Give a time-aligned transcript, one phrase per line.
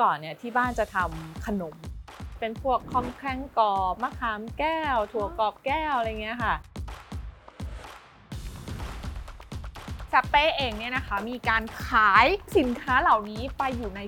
[0.00, 1.74] ก่อนเนี่ยที่บ้านจะทำขนม
[2.40, 6.54] เป็นพวกคอมแครงกรอบมะขามแก้ว ถั่วกรอบแก้วอะไรเงี้ยค่ะ
[10.12, 14.00] ซัปเป้เองเนี่ยนะคะมีการขายสินค้าเหล่านี้ไปอยู่ใน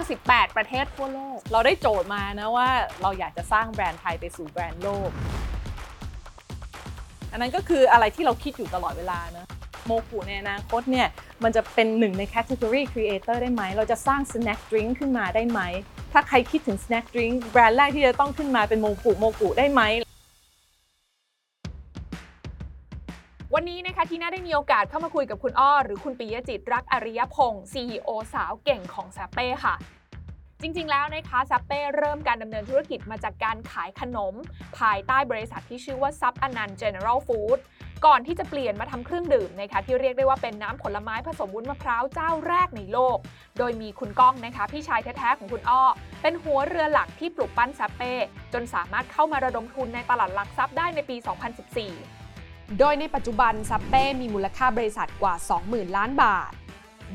[0.00, 2.68] 98 ประเทศทั่วโลก เราได้โจทย์มานะว่า
[3.02, 5.10] เราอยากจะสร้างแบรนด์ไทยไปสู่แบรนด์โลก
[7.32, 9.46] อันนั้นก็คืออะไรที่เราคิดอยู่ตลอดเวลานะ
[9.86, 11.08] โมกุในอนาคตเนี่ย
[11.42, 15.60] มันจะเป็นหนึ่งในแคตตา o r y creator ได้ไหม เราจะสร้าง snack drink ขึ้นมาได้ไหม
[16.12, 19.82] ถ้าใครคิดถึง snack drink แบรนด์แรกที่จะต้องขึ้นมาเป็นโมกุโมกุได้ไหม
[23.54, 29.74] วันนี้นะคะที่น่าได้มีโอกาสเข้ามาคุยกับคุณอ้อ หรือคุณปิยจิตรักอริยพงศ์ CEO สาวเก่งของซัปเป้ค่ะ
[30.62, 34.34] จริงๆ แล้วนะคะซัปเป้เริ่มการดำเนินธุรกิจมาจากการขายขนม
[34.78, 37.58] ภายใต้บริษัทที่ชื่อว่าซับอนันต์ General Food
[38.06, 43.18] ก่อนที่จะเปลี่ยนมาทำเครื่องดื่มนะคะที่เรียกได้ว่าเป็นน้ำผลไม้ผสมวุ้นมะพร้าวเจ้าแรกในโลก
[43.58, 45.82] โดยมีคุณก้องนะคะพี่ชายแท้ๆของคุณอ้อ
[46.22, 48.12] เป็นหัวเรือหลักที่ปลุกปั้นซาเป้
[48.52, 51.16] จนสามารถเข้ามาระดมทุนในตลาดหลักทรัพย์ได้ในปี
[51.96, 55.34] 2014 โดยในปัจจุบันซัปเป้มีมูลค่าบริษัทกว่า
[55.66, 56.52] 20,000 ล้านบาท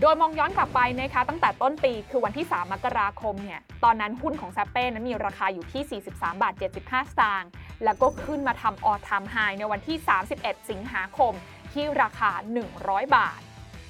[0.02, 7.50] โดยมองย้อนกลับไปนะคะตั้งแต่ต้นปีคือวันที่ 3 มกราคมเนี่ยตอนนั้นหุ้นของซัปเป้นั้นมีราคาอยู่ที่ 43 บาท 75 สตางค์
[7.84, 9.98] แล้วก็ขึ้นมาทำออทามไฮในวันที่
[10.34, 11.34] 31 สิงหาคม
[11.74, 12.32] ที่ราคา
[12.74, 13.42] 100 บาท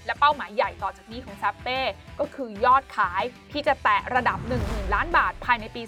[0.05, 1.79] และเป้าหมายใหญ่ต่อจากนี้ของซัปเป้
[2.19, 5.81] ก็คือยอดขายที่จะแตะระดับ 10,000 ล้านบาทภายในปี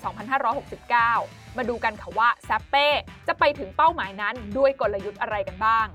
[0.75, 2.87] 2569 มาดูกันค่ะว่าซัปเป้
[3.27, 5.87] จะไปถึงเป้าหมายนั้นด้วยกลยุทธ์อะไรกันบ้าง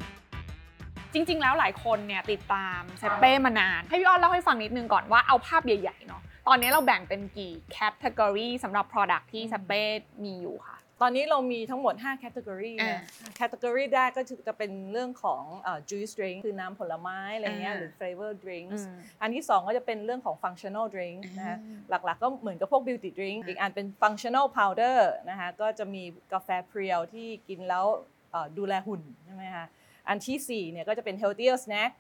[1.14, 9.82] จริง ๆ แล้วหลายคนเนี่ยติดตามเซเป้มานาน ให้พี่อ้อนเล่าให้ฟังนิดนึงก่อนว่าเอาภาพใหญ่ๆเนาะตอนนี้เราแบ่งเป็นกี่แคตตากรีสำหรับ Product ที่เซเป้
[10.24, 20.86] มีอยู่ค่ะ ตอนนี้เรามีทั้งหมด 5 category อ่านะ category แรกก็จะเป็นเรื่องของเอ่อ juice drink คือน้ำผลไม้อะไรเงี้ยอ่าหรือ flavor drinks อืมอันที่ 2 ก็จะเป็นเรื่องของ functional
[20.94, 24.98] drink นะฮะอ่าหลักๆ ก็เหมือนกับพวก beauty drink อ่าอีกอันเป็น functional powder
[25.30, 27.84] นะคะก็จะมีกาแฟเพรียวที่กินแล้ว
[28.32, 29.66] เอ่อดูแลหุ่นใช่ไหมคะ
[30.08, 31.92] อันที่4เนี่ยก็จะเป็น healthier snack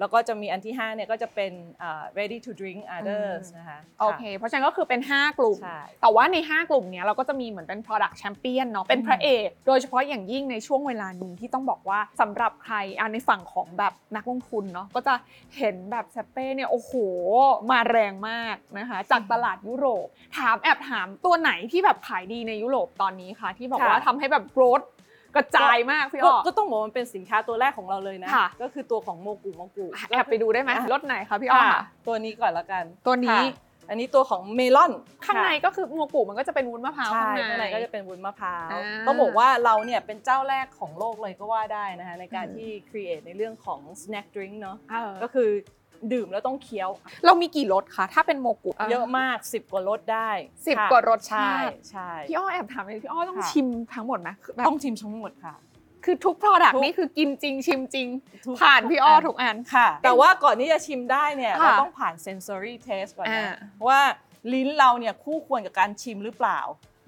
[0.00, 15.14] แล้วก็จะมีอันที่5เนี่ยก็จะเป็นเอ่อ ready to drink others นะคะโอเค เพราะฉะนั้นก็คือเป็น 5 กลุ่มใช่แต่ว่าใน 5 กลุ่มเนี้ยเราก็จะมีเหมือนเป็น Product Champion เนาะเป็นพระเอกโดยเฉพาะอย่างยิ่งในช่วงเวลานี้ที่ต้องบอกว่าสำหรับใครอะในฝั่งของแบบนักลงทุนเนาะก็จะ
[15.58, 16.92] เห็นแบบแซเป้เนี่ยโอ้โห
[17.70, 20.06] มาแรงมากนะคะจากตลาดยุโรป
[20.38, 34.92] ถามแอบถามตัวไหนที่แบบขายดีในยุโรปตอนนี้คะที่บอกว่าค่ะทำให้แบบโกรธกระจายมากพี่ก็อ้อก็ต้องบอกว่ามันเป็นสินค้าตัวแรกของเราเลยนะค่ะก็คือตัวของโมกุโมกุแอบไปดูได้ไหมอะรถไหนคะพี่อ้อค่ะค่ะตัวนี้ก่อนละกัน ตัวนี้ค่ะอันนี้ตัวของเมลอน
[35.26, 45.50] ข้างในก็คือโมกุมันก็จะเป็นวุ้นมะพร้าวใช่ข้างในข้างในก็จะเป็นวุ้นมะพร้าวอ่าต้องบอกว่าเราเนี่ยเป็นเจ้าแรกของโลกเลยก็ว่าได้นะคะในการอืมที่ create ในเรื่องของ snack drink เนาะเออก็คือ
[46.12, 46.90] ดื่มแล้วต้องเคี้ยว
[47.24, 50.30] เรามีกี่รสคะ ถ้าเป็นโมกุเยอะมาก 10 กว่ารสได้
[50.66, 55.54] สิบค่ะกว่ารสชาใช่ติใช่ พี่อ้อแอบถามเลยพี่อ้อต้องค่ะ ชิมทั้งหมดไหมคือแบบต้องชิมทั้งหมดค่ะ
[56.04, 58.08] คือทุก product ทุก นี่คือกินจริงชิมจริง
[58.46, 63.56] ทุกผ่านพี่อ้อทุทุกกอัน ค่ะ แต่ว่าก่อนที่จะชิมได้เนี่ยค่ะเราต้องผ่าน sensory test ก่อนอ่านะ
[63.88, 64.00] ว่า
[64.52, 66.60] ลิ้นเราเนี่ยคู่ควรกับการชิมหรือเปล่า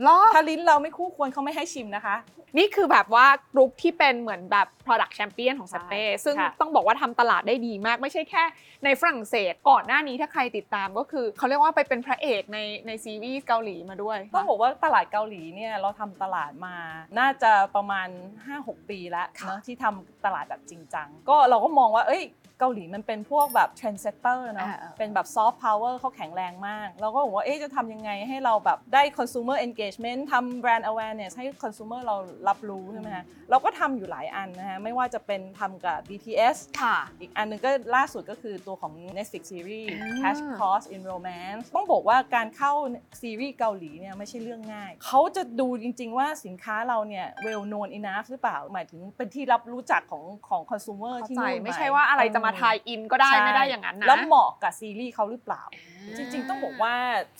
[0.07, 2.17] แล้วถ้าลิ้นเราไม่คู่ควรเขาไม่ให้ชิมนะคะ
[2.59, 8.45] นี่คือแบบว่ากรุ๊ปที่เป็นเหมือนแบบ product champion ของเซ็ปเป้ใช่ซึ่งค่ะต้องบอกว่าทำตลาดได้ดีมาก ไม่ใช่แค่
[8.85, 16.77] ในฝรั่งเศสก่อนหน้านี้ถ้าใครติดตามก็คือ เขาเรียกว่าไปเป็นพระเอกในในซีรีส์เกาหลีมาด้วยต้องบอกว่าตลาดเกาหลีเนี่ยเราทำตลาดมา
[17.19, 18.09] น่าจะประมาณ
[18.49, 22.25] 5-6 ปีแล้วค่ะเนอะที่ทำตลาดแบบจริงจัง ก็เราก็มองว่าเอ้ย
[22.61, 29.86] เกาหลีมันเป็นพวกแบบ trendsetter เนอะอ่าๆเป็นแบบ soft power เขาแข็งแรงมาก เราก็บอกว่าเอ๊ะจะทำยังไงให้เราแบบได้ consumer engagement
[30.33, 32.17] ทำ brand awareness ให้ consumer เรา
[32.49, 42.73] รับรู้ใช่ไหมคะเราก็ทำอยู่หลายอันนะคะไม่ว่าจะเป็นทำกับ BTS ค่ะ อีกอันหนึงก็ล่าสุดก็คือตัวของ Netflix series อ่า Cash Cost in Romance ต้องบอกว่าการเข้า
[43.21, 56.95] ซีรีส์เกาหลีเนี่ยไม่ใช่เรื่องง่าย เขาจะดูจริง ๆ ว่าสินค้าเราเนี่ย well known enough หรือเปล่า หมายถึงเป็นที่รับรู้จักของของ consumer เข้าที่ใจนู่นหไม่ใช่ว่าอะไรจะมาทายอินก็ได้ใช่ไม่ได้อย่างนั้นนะแล้วเหมาะกับซีรีส์เขาหรือเปล่าอ่าจริง ๆ ต้องบอกว่า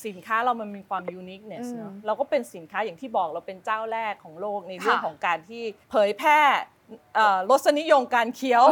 [0.07, 6.41] สินค้าเรามันมีความ uniqueness เนอะอืมเราก็เป็นสินค้าอย่างที่บอกเราเป็นเจ้าแรกของโลกในเรื่องค่ะของการที่เผยแพร่
[7.15, 8.63] เอ่อรสนิยมการเคี้ยว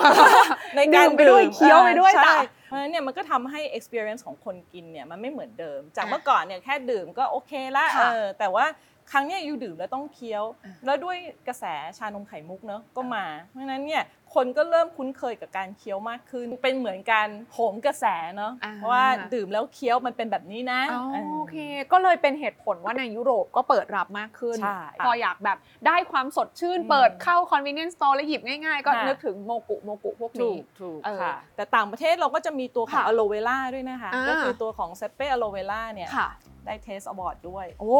[0.76, 8.66] ในการดื่มไปด้วยเคี้ยวไปด้วยใช่จ้ะเพราะฉะนั้นเนี่ยมันก็ทำให้ experience ของคนกินเนี่ยมันไม่เหมือนเดิม จากอะเมื่อก่อนเนี่ยแค่ดื่มก็โอเคละค่ะเออแต่ว่า
[9.12, 11.16] ครั้งเนี้ยยูดื่มแล้วต้องเคี้ยวอะแล้วด้วย
[11.48, 11.64] กระแส
[11.98, 14.02] ชานมไข่มุกเนอะก็มา เพราะฉะนั้นเนี่ย
[14.34, 18.04] คนก็เริ่มคุ้นเคยกับการเคี้ยวมากขึ้น เป็นเหมือนการโหมกระแส
[18.36, 19.04] เนาะอ่าเพราะว่า
[19.34, 21.56] ดื่มแล้วเคี้ยวมันเป็นแบบนี้นะอ๋อเออ โอเค
[21.92, 36.10] ก็เลยเป็นเหตุผลว่าในยุโรปก็เปิดรับมากขึ้น ใช่พออยากแบบได้ความสดชื่น อืมเปิดเข้า convenience store แล้วหยิบง่ายๆ ก็ค่ะ นึกถึงโมกุโมกุพวกถูนี้ กถูกเออค่ะ แต่ต่างประเทศเราก็จะมีตัวของค่ะอะโลเวล่าด้วยนะคะ อ่า ก็คือตัวของเซ็ปเป้ Aloe Vera เนี่ย
[36.16, 36.28] ค่ะ
[36.66, 37.96] ได้ Taste Award ด้วย โอ้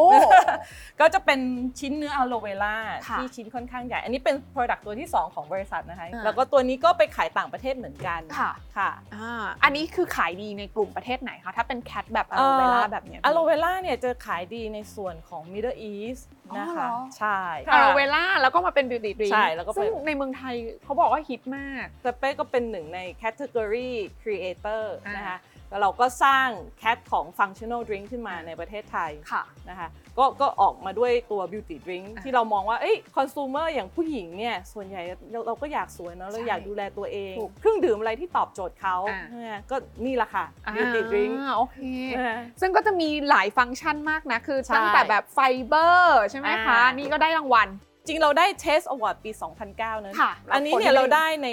[0.99, 1.39] ก็จะเป็น
[1.79, 2.75] ชิ้นเนื้ออะโลเวล่า
[3.07, 17.39] ค่ะที่ชิ้นค่อนข้างใหญ่ อันนี้เป็น Product ตัวที่ 2 ของบริษัทนะคะ อ่า แล้วก็ตัวนี้ก็ไปขายต่างประเทศเหมือนกัน ค่ะค่ะอ่าอันนี้คือขายดีในกลุ่มประเทศไหนคะ ถ้าเป็นแคทแบบอะโลเวล่าแบบเนี้ยอะโลเวล่าเนี่ยจะขายดีในส่วนของ Middle East อ๋อนะคะเหรอใช่
[17.69, 23.91] อะโลเวล่าแล้วก็มาเป็นบิวตี้ดริงใช่แล้วก็เป็น ซึ่งในเมืองไทยเขาบอกว่าฮิตมาก สเป้ก็เป็นหนึ่งใน Category
[24.21, 25.37] Creator อ่านนะคะ
[25.69, 26.47] แล้วเราก็สร้าง
[26.79, 35.01] แคทของ Functional Drink ขึ้นมาในประเทศไทยค่ะนะคะก็ก็ออกมาด้วยตัว beauty drink อะที่เรามองว่าเอ้ยคอน sumer อย่างผู้หญิงเนี่ยส่วนใหญ่
[35.31, 39.75] เราเราก็อยากสวยเนอะเราใช่อยากดูแลตัวเองถูกเครื่องดื่มอะไรที่ตอบโจทย์เขาอะเนี่ยก็
[40.05, 40.45] นี่แหละค่ะ
[40.75, 41.77] beauty drink อ่าโอเค
[42.17, 47.69] นะคะซึ่งก็จะมีหลายฟังก์ชันมากนะ คือใช่ตั้งแต่แบบไฟเบอร์ใช่ไหมคะอ่านี่นี่ก็ได้รางวัล
[48.07, 49.31] จริงเราได้ Taste Award ปี
[49.67, 51.47] 2009 นั้น ค่ะอันนี้แล้วคนเนี่ยที่เราได้ใน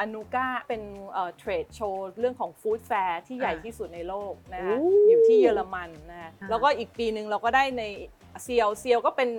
[0.00, 0.82] Anuga เป็น
[1.38, 7.82] trade show เรื่องของ food fair ที่ใหญ่อ่าที่สุดในโลกนะคะโอ้อยู่ที่เยอรมันนะคะอ่าแล้วก็อีกปีหนึ่งเราก็ได้ใน
[8.42, 9.30] เซียวเซียวก็เป็น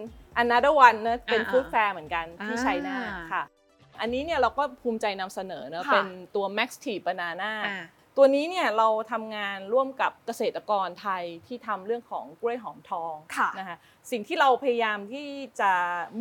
[0.44, 2.98] another one นะเป็นอ่า food fair เหมือนกันที่อ่า China
[3.34, 3.44] ค่ะ
[4.02, 7.86] อันนี้เนี่ยเราก็ภูมิใจนำเสนอเนอะค่ะเป็นตัว Max Tea Banana อ่า
[8.18, 13.78] ตัวนี้เนี่ยเราทำงานร่วมกับเกษตรกรไทยที่ทำเรื่องของกล้วยหอมทองค่ะนะคะ
[14.12, 15.28] สิ่งที่เราพยายามที่
[15.60, 15.72] จะ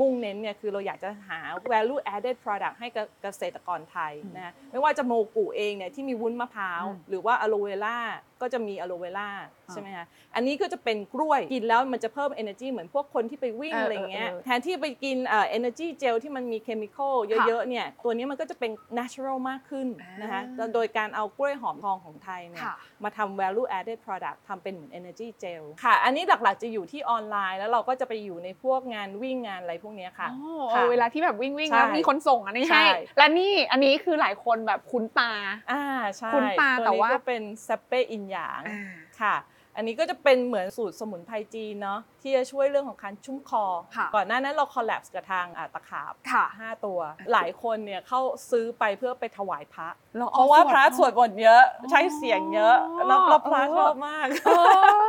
[0.00, 1.38] มุ่งเน้นเนี่ยคือเราอยากจะหา
[1.72, 7.96] value added product ให้กับเกษตรกรไทยนะคะไม่ว่าจะโมกุเองเนี่ยที่มีวุ้นมะพร้าวอืมหรือว่าอะโลเวล่า
[8.42, 9.28] ก็จะมีอะโลเวล่า
[9.72, 17.14] ใช่ไหมคะอันนี้ก็จะเป็นกล้วยกินแล้วมันจะเพิ่ม energy เหมือนพวกคนที่ไปวิ่งเออออะไรเงี้ยเออแทนที่ไปกินเอ่อ energy gel ที่มันมีเคมีคอล
[17.46, 19.88] เยอะๆเนี่ยตัวนี้มันก็จะเป็น natural มากขึ้น
[20.22, 35.32] นะคะอ่าโดยการเอากล้วยหอมทองของไทยเนี่ยค่ะมาทำ value added product ทำเป็นเหมือน energy gel ค่ะ อันนี้หลักๆจะอยู่ที่ออนไลน์แล้วเราก็จะไปอยู่ในพวกงานวิ่งงานอะไรพวกเนี้ยค่ะอ๋อค่ะเออเวลาที่แบบวิ่งวิ่งใช่แล้วมีคนส่งอันนี้ใช่ให้และนี่อันนี้คือหลายคนแบบคุ้นตา
[35.72, 35.84] อ่า
[36.16, 38.82] ใช่คุ้นตาตัวแต่นี้ว่าก็เป็นสเปรย์อินหยาง อ่า
[39.20, 39.34] ค่ะ
[39.76, 43.64] อันนี้ก็จะเป็นเหมือนสูตรสมุนไพรจีนเนาะที่จะช่วยเรื่องของการชุ่มคอ
[43.96, 46.98] ค่ะก่อนหน้านั้นเราคอลแลบกับทางอ่าตะขาบค่ะ5ตัว
[47.32, 54.50] หลายคนเนี่ยเข้าซื้อไปเพื่อไปถวายพระหรอเพราะว่าพระสวดบทเยอะอ๋อใช้เสียงเยอะแล้วแล้วพระชอบมาก เอ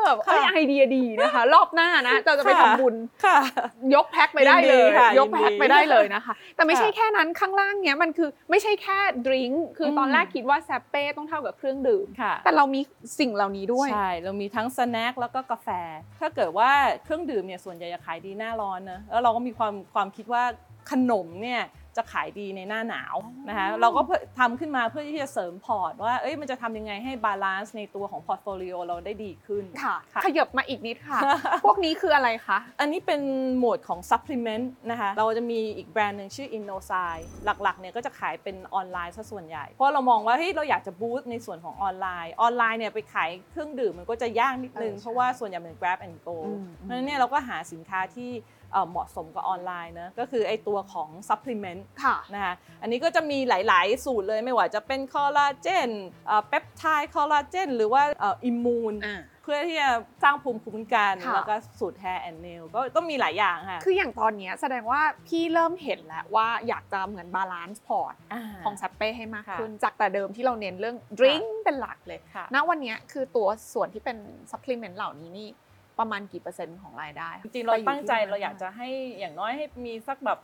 [0.03, 2.95] อเอ้ยค่ะ ไอเดียดีนะคะ รอบหน้านะเราจะไปค่ะทำบุญ
[3.25, 3.37] ค่ะ
[3.95, 12.81] ยกแพ็คไปได้เลยยินดีค่ะยกแพ็คยินดีไปได้เลยนะคะ แต่ไม่ใช่ค่ะแค่นั้นข้างล่างเนี้ยมันคือไม่ใช่แค่ดริงก์คืออม ตอนแรกคิดว่าแซปเป้ต้องเท่ากับเครื่องดื่ม ค่ะแต่เรามี
[13.19, 15.69] สิ่งเหล่านี้ด้วย ใช่เรามีทั้งสแน็คแล้วก็กาแฟ
[16.19, 16.71] ถ้าเกิดว่า
[17.03, 20.43] เครื่องดื่มเนี่ยส่วนใหญ่จะขายดีหน้าร้อนนะแล้วเราก็มีความความคิดว่า
[20.91, 21.61] ขนมเนี่ย
[21.97, 23.15] จะขายดีในหน้าหนาว
[23.49, 31.19] นะคะอ๋อเราก็เพื่อทำขึ้นมาเพื่อที่จะเสริมพอร์ตว่าเอ้ยมันจะทำยังไงให้ balance ในตัวของ portfolio เราได้ดีขึ้นค่ะค่ะขยับมาอีกนิดค่ะ
[31.65, 33.21] พวกนี้คืออะไรคะอันนี้เป็น
[33.59, 48.31] หมวดของ supplement นะคะเราจะมีอีกแบรนด์หนึ่งชื่อ InnoSign หลักๆเนี่ยก็จะขายเป็นออนไลน์ซะส่วนใหญ่ เพราะเรามองว่าเฮ้ยเราอยากจะ boost ในส่วนของออนไลน์ออนไลน์เนี่ยไปขายเครื่องดื่มมันก็จะยากนิดนึงเออใช่เพราะว่าส่วนใหญ่เป็น Grab and Go อืมเพราะฉะนั้นเนี่ยเราก็หาสินค้าที่
[48.75, 55.89] เอ่อเหมาะสมกับออนไลน์นะก็คือไอตัวของ supplement ค่ะนะคะอันนี้ก็จะมีหลาย ๆ สูตรเลยไม่ว่าจะเป็นคอลลาเจน
[56.49, 58.03] เปปไทด์คอลลาเจนหรือว่า
[58.45, 59.91] immune อ่าเพื่อที่จะ
[60.23, 74.17] สร้างภูมิคุ้มกันค่ะแล้วก็สูตร hair and nail ก็ก็มีหลายอย่างค่ะ คืออย่างตอนเนี้ยแสดงว่าพี่เริ่มเห็นแล้วว่าอยากจะเหมือน balance พอร์ตาของเซ็ปเป้ให้มากค่ะขึ้นจากแต่เดิมที่เราเน้นเรื่อง drink เป็นหลักเลยค่ะณวันเนี้ยคือตัวส่วนที่เป็น
[74.51, 75.49] supplement เหล่านี้นี่
[75.99, 80.39] ประมาณกี่เปอร์เซ็นต์ของรายได้จริงๆเราไปอยู่ตั้งใจที่เราอยากจะให้อย่างน้อยให้มีสักแบบ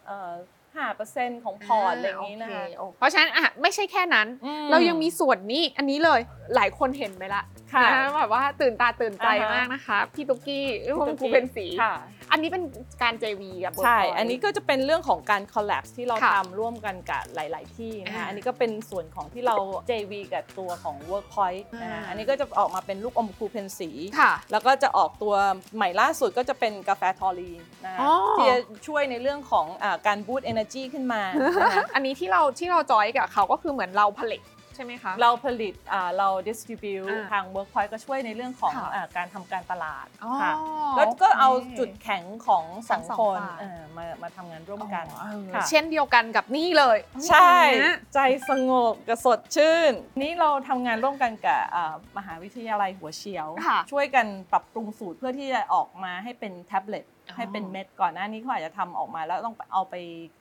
[0.73, 6.19] เอ่อห้าเปอร์เซ็นต์ของพอร์ตอะไรอย่างนี้นะคะ โอเเพราะฉะนั้นอะไม่ใช่แค่นั้น อืมเรายังมีส่วนนี้อันนี้เลย
[6.55, 11.93] หลายคนเห็นไปละค่ะนะแบบว่าตื่นตาตื่นใจอ่าฮะ มากนะคะ พี่ตุ๊กกี้พี่วงตุ๊กกูกี้เป็นสี ค่ะ
[12.31, 12.63] อันนี้เป็น
[13.03, 19.55] การ JV กับใช่ Workpoint อันนี้ก็จะเป็นเรื่องของการ collab ที่เราค่ะทำร่วมกันกับหลาย ๆ ที่นะคะ อ่าอันนี้ก็เป็นส่วนของที่เรา
[19.89, 25.33] JV กับตัวของ Workpoint นะคะ อ่า อันนี้ก็จะออกมาเป็นลูกอมครูเพนสี ค่ะ แล้วก็จะออกตัว
[25.75, 34.44] ใหม่ล่าสุดก็จะเป็นกาแฟทอรีนนะคะอ๋อที่จะช่วยในเรื่องของอาการบูต energy ขึ้นมานะคะอันนี้ที่เราที่เราจอยกับเขาก็คือเหมือนเราผลิต
[34.75, 40.53] ใช่ไหมคะ เราผลิตอ่าเรา distribute อ่าทาง Workpoint ก็ช่วยในเรื่องของค่ะอาการทำการตลาดอ๋อ ค่ะ
[40.98, 46.98] ก็ก็โคเอาจุดแข็งของสองทั้งสองคนฝ่าย เอ่อมามาทำงานร่วมกัน อ๋อเออค่ะ เช่นเดียวกันกับนี่เลย
[47.30, 59.95] ใช่ นะ ใจสงบกับสดชื่น นี่เราทำงานร่วมกันกับอ่ามหาวิทยาลัยหัวเฉียว ค่ะ ช่วยกันปรับปรุงสูตรเพื่อที่จะออกมาให้เป็นแท็บเล็ตอ๋อ ให้เป็นเม็ดก่อนหน้านี้เขาอาจจะทำออกมาแล้วต้องเอาไป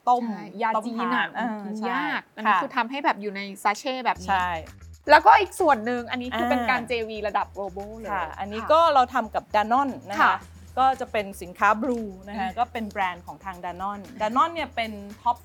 [0.08, 4.48] ต้มใช่ยาต้มจีนทาอะนอ่กินใช่ยากอันนี้ค่ะคือทำให้แบบอยู่ในซาเช่แบบนี้ใช่
[5.10, 10.38] แล้วก็อีกส่วนหนึ่งอันนี้คือเป็นอ่าการ JV ระดับ global เลยค่ะ อันนี้ค่ะก็เราทำกับดานอนนะค่ะคะ
[10.78, 14.92] ก็จะเป็นสินค้าบลูนะคะอืมก็เป็นแบรนด์ของทาง Danone Danone เนี่ยเป็น
[15.22, 15.36] top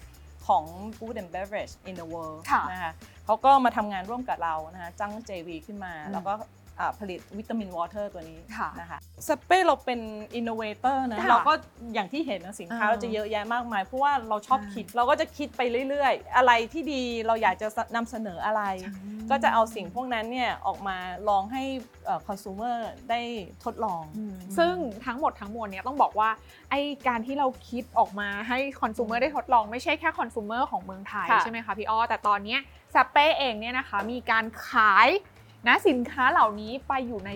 [0.00, 0.64] 5 ของ
[0.96, 2.92] Food and Beverage in the world ค่ะนะคะ
[3.24, 6.46] เขาก็มาทำงานร่วมกับเรานะคะจ้าง JV ขึ้นมาอืมแล้วก็อ่า
[7.00, 10.00] ผลิต vitamin water ตัวนี้ค่ะนะคะเซ็ปเป้เราเป็น
[10.36, 11.52] innovator นะค่ะเราก็
[11.94, 18.62] อย่างที่เห็นนะสินค้าอ่าเราจะเยอะแยะมากมาย เพราะว่าเราชอบอ่าคิดเราก็จะคิดไปเรื่อยๆ อะไรที่ดีเราอยากจะนำเสนออะไร
[19.30, 20.96] ก็จะเอาสิ่งพวกนั้นเนี่ยออกมา
[21.28, 21.62] ลองให้
[22.26, 22.76] consumer
[23.10, 23.20] ได้
[23.64, 24.02] ทดลอง
[24.58, 24.74] ซึ่ง
[25.06, 26.30] ทั้งหมดทั้งมวลเนี่ยต้องบอกว่า
[26.70, 26.74] ไอ
[27.08, 32.56] การที่เราคิดออกมาให้คอน sumer ได้ทดลองไม่ใช่แค่คอน sumer ของเมืองไทยค่ะใช่ไหมคะพี่อ้อแต่ตอนเนี้
[32.94, 35.08] เซ็ปเป้เองเนี่ยนะคะมีการขาย
[35.68, 37.30] นะสินค้าเหล่านี้ไปอยู่ใน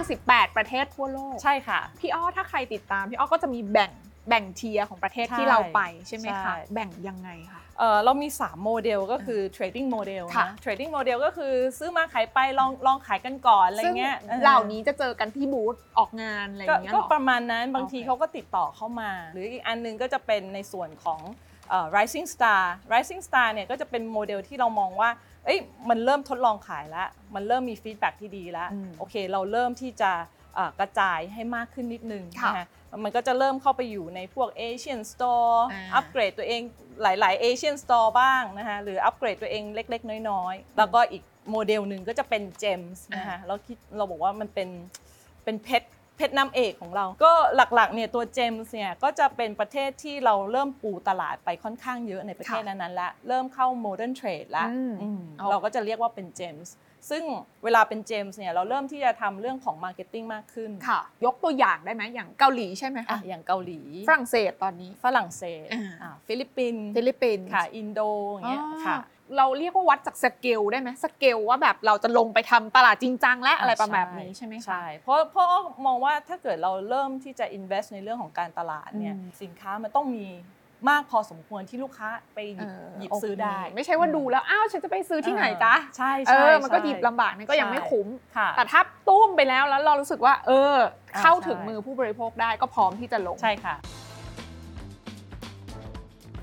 [0.00, 3.90] 98 ประเทศทั่วโลก ใช่ค่ะ พี่อ้อถ้าใครติดตาม พี่อ้อก็จะมีแบ่ง
[4.28, 21.20] แบ่ง tier ของประเทศใช่ที่เราไปใช่ไหมใช่คะ แบ่งยังไงคะเอ่อเรามี 3 โมเดลก็คือ trading model ค่ะนะ trading model ก็คือซื้อมาขายไปลองลองขายกันก่อนอะไรซึ่งเงี้ยออเหล่านี้จะเจอกันที่บูธออกงานอะไรอก็ย่างเงี้ยก็เหรอประมาณนั้นบางทีโอเคเขาก็ติดต่อเข้ามา หรืออีกอันหนึงก็จะเป็นในส่วนของ
[21.70, 25.10] เอ่อ rising star rising star เนี่ยก็จะเป็นโมเดลที่เรามองว่า
[25.44, 30.12] เอ้ยมันเริ่มทดลองขายแล้ว มันเริ่มมีฟีดแบ็ที่ดีแล้วอืมโอเค เราเริ่มที่จะ
[30.54, 32.66] เอ่อกระจายให้มากขึ้นนิดนึงค่ะนะคะ
[33.04, 36.62] มันก็จะเริ่มเข้าไปอยู่ในพวก Asian Store อ่าอัปเกรดตัวเอง
[37.02, 44.68] หลายๆ Asian Store บ้างนะคะหรืออัปเกรดตัวเองเล็ก ๆ น้อย ๆ แล้วก็อีกโมเดลหนึ่งก็จะเป็น Gems นะคะเราคิดเราบอกว่ามันเป็น
[45.44, 45.88] เป็นเพชร
[46.20, 56.74] เพชรน้ำเอกของเรา ก็หลักๆเนี่ยตัว Gems เนี่ยก็จะเป็นประเทศที่เราเริ่มปูตลาดไปค่อนข้างเยอะในประเทศค่ะนั้นๆแล้วเริ่มเข้า modern trade แล้วอืมอืมเอาเราก็จะเรียกว่าเป็น Gems
[57.10, 57.22] ซึ่ง
[57.64, 68.00] เวลาเป็น Gems เนี่ยเราเริ่มที่จะทำเรื่องของ marketing มากขึ้นค่ะ ยกตัวอย่างได้ไหมอย่างเกาหลีใช่ไหมอะคะอย่างเกาหลี ฝรั่งเศสตอนนี้ ฝรั่งเศสอ่าอะฟิลิปปินส์ฟิลิปปินส์ค่ะ อินโด
[68.32, 68.98] อย่างเงี้ยอ๋อค่ะ
[69.36, 75.48] เราเรียกว่าวัดจากสเกลได้ไหมสเกลว่าแบบเราจะลงไปทำตลาดจริงจังและอะไรประมาณนี้ใช่ไหมคะใช่เพราะเพราะ
[75.86, 80.26] มองว่าถ้าเกิดเราเริ่มที่จะ invest ในเรื่องของการตลาดเนี่ยอืมสินค้ามันต้องมี
[80.90, 90.76] มากพอสมควรที่ลูกค้าไปหยิบเออหยิบโเคซื้อได้ ไม่ใช่ว่าดูแล้วอ้าวฉันจะไปซื้อที่ไหนจ๊ะใช่เอใช่อมันก็ใช่หยิบลำบากนั่นก็ยังไม่ใช่คุ้มค่ะแต่ถ้าคุ้มไปแล้วแล้วเรารู้สึกว่า เออ
[91.14, 93.74] อ่าเข้าถึงใช่มือผู้บริโภคได้ก็พร้อมที่จะลงใช่ค่ะ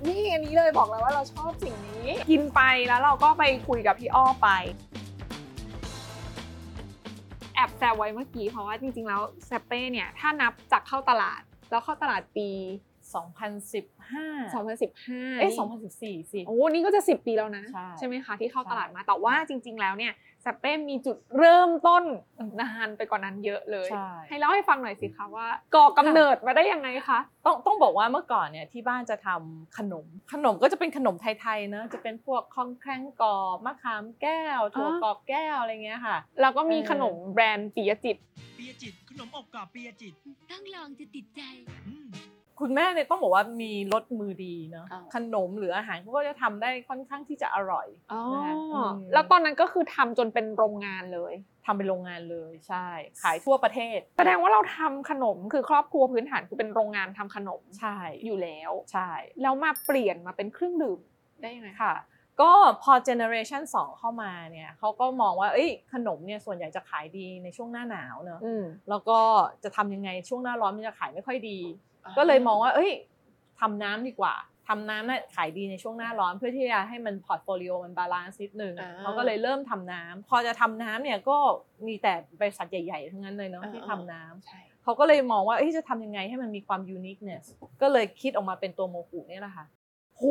[0.06, 4.50] นี่อันนี้เลยบอกแล้วว่าเราชอบสิ่งนี้ กินไปแล้วเราก็ไปคุยกับพี่อ้อไป
[7.56, 12.50] แอบแซวไว้เมื่อกี้เพราะว่าจริงๆแล้วแซเป้เนี่ยถ้านับจากเข้าตลาดแล้วเข้าตลาดปี
[13.18, 15.58] 2015 2015 เอ้ยนี่
[15.92, 17.64] 2014 สิ โอ้ นี่ก็จะ 10 ปีแล้วนะ
[17.98, 20.14] ใช่ไหมคะที่เข้าใช่ตลาดมา แต่ว่าจริง ๆ แล้วเนี่ย
[20.48, 22.04] แซเป้มีจุดเริ่มต้น
[22.62, 38.18] นานไปกว่านนั้นเยอะเลยใช่ให้เล่าให้ฟังหน่อยสิคะว่าก่อกำเนิดมาได้ยังไงคะต้องต้องบอกว่าเมื่อก่อนเนี่ยที่บ้านจะทำขนม ขนมก็จะเป็นขนมไทยๆเนอะจะเป็นพวกคองแครงกรอบมะขามแก้วถั่วอ๋อกรอบแก้วอะไรเงี้ยค่ะ แล้วก็มีเออขนมแบรนด์ปิยจิต
[38.58, 40.14] ปียจิต ขนมอบกรอบปียจิต
[40.52, 41.42] ต้องลองจะติดใจ
[41.86, 41.87] อืม
[42.60, 51.34] คุณแม่เนี่ยต้องบอกว่ามีรสมือดีเนาะอ้าว ขนมหรืออาหารเขาก็จะทำได้ค่อนข้างที่จะอร่อย อ๋อนะคะอืมแล้วตอนนั้นก็คือทำจนเป็นโรงงานเลย
[51.66, 52.88] ทำเป็นโรงงานเลยใช่
[53.24, 59.10] ขายทั่วประเทศแสดงว่าเราทำขนมคือครอบครัวพื้นฐานคือเป็นโรงงานทำขนมใช่อยู่แล้ว ใช่
[59.42, 61.00] แล้วมาเปลี่ยนมาเป็นเครื่องดื่ม
[61.42, 61.96] ได้ยังไงคะ ค่ะ
[62.42, 62.52] ก็
[62.84, 69.20] พอเจเนอเรชัน2เข้ามาเนี่ยเขาก็มองว่าเอ้ยขนมเนี่ยส่วนใหญ่จะขายดีในช่วงหน้าหนาวเนอะอืม แล้วก็
[69.64, 71.60] จะทำยังไงช่วงหน้าร้อนมันจะขายไม่ค่อยดี
[72.18, 72.92] ก็เลยมองว่า เอ้ย
[73.60, 74.36] ทำน้ำดีกว่า
[74.68, 81.38] ทำน้ำน่ะขายดีในช่วงหน้าร้อนเพื่อที่จะให้มัน portfolio มัน balance นิดนึงอ่าเขาก็เลยเริ่มทำน้ำพอจะทำน้ำเนี่ยก็
[81.88, 87.46] มีแต่บริษัทใหญ่ๆทั้งนั้นเลยเนาะอ่าที่ทำน้ำใช่เขาก็เลยมองว่าเอ้ยจะทำยังไงให้มันมีความ uniqueness
[87.82, 89.66] ก็เลยคิดออกมาเป็นตัวโมกุเนี่ยแหละค่ะ
[90.18, 90.24] โห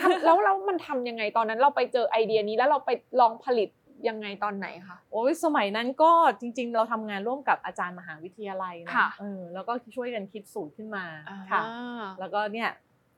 [0.00, 3.68] ทำแล้วแล้วมันทำยังไงตอนนั้นเราไปเจอไอเดียนี้แล้วเราไปลองผลิต
[4.08, 11.04] ยังไงตอนไหนคะโอ้ยสมัยนั้นก็จริง ๆ เราทำงานร่วมกับอาจารย์มหาวิทยาลัยนะค่ะเออแล้วก็ช่วยกันคิดสูตรขึ้นมา
[11.52, 12.70] ค่ะอ่าแล้วก็เนี่ย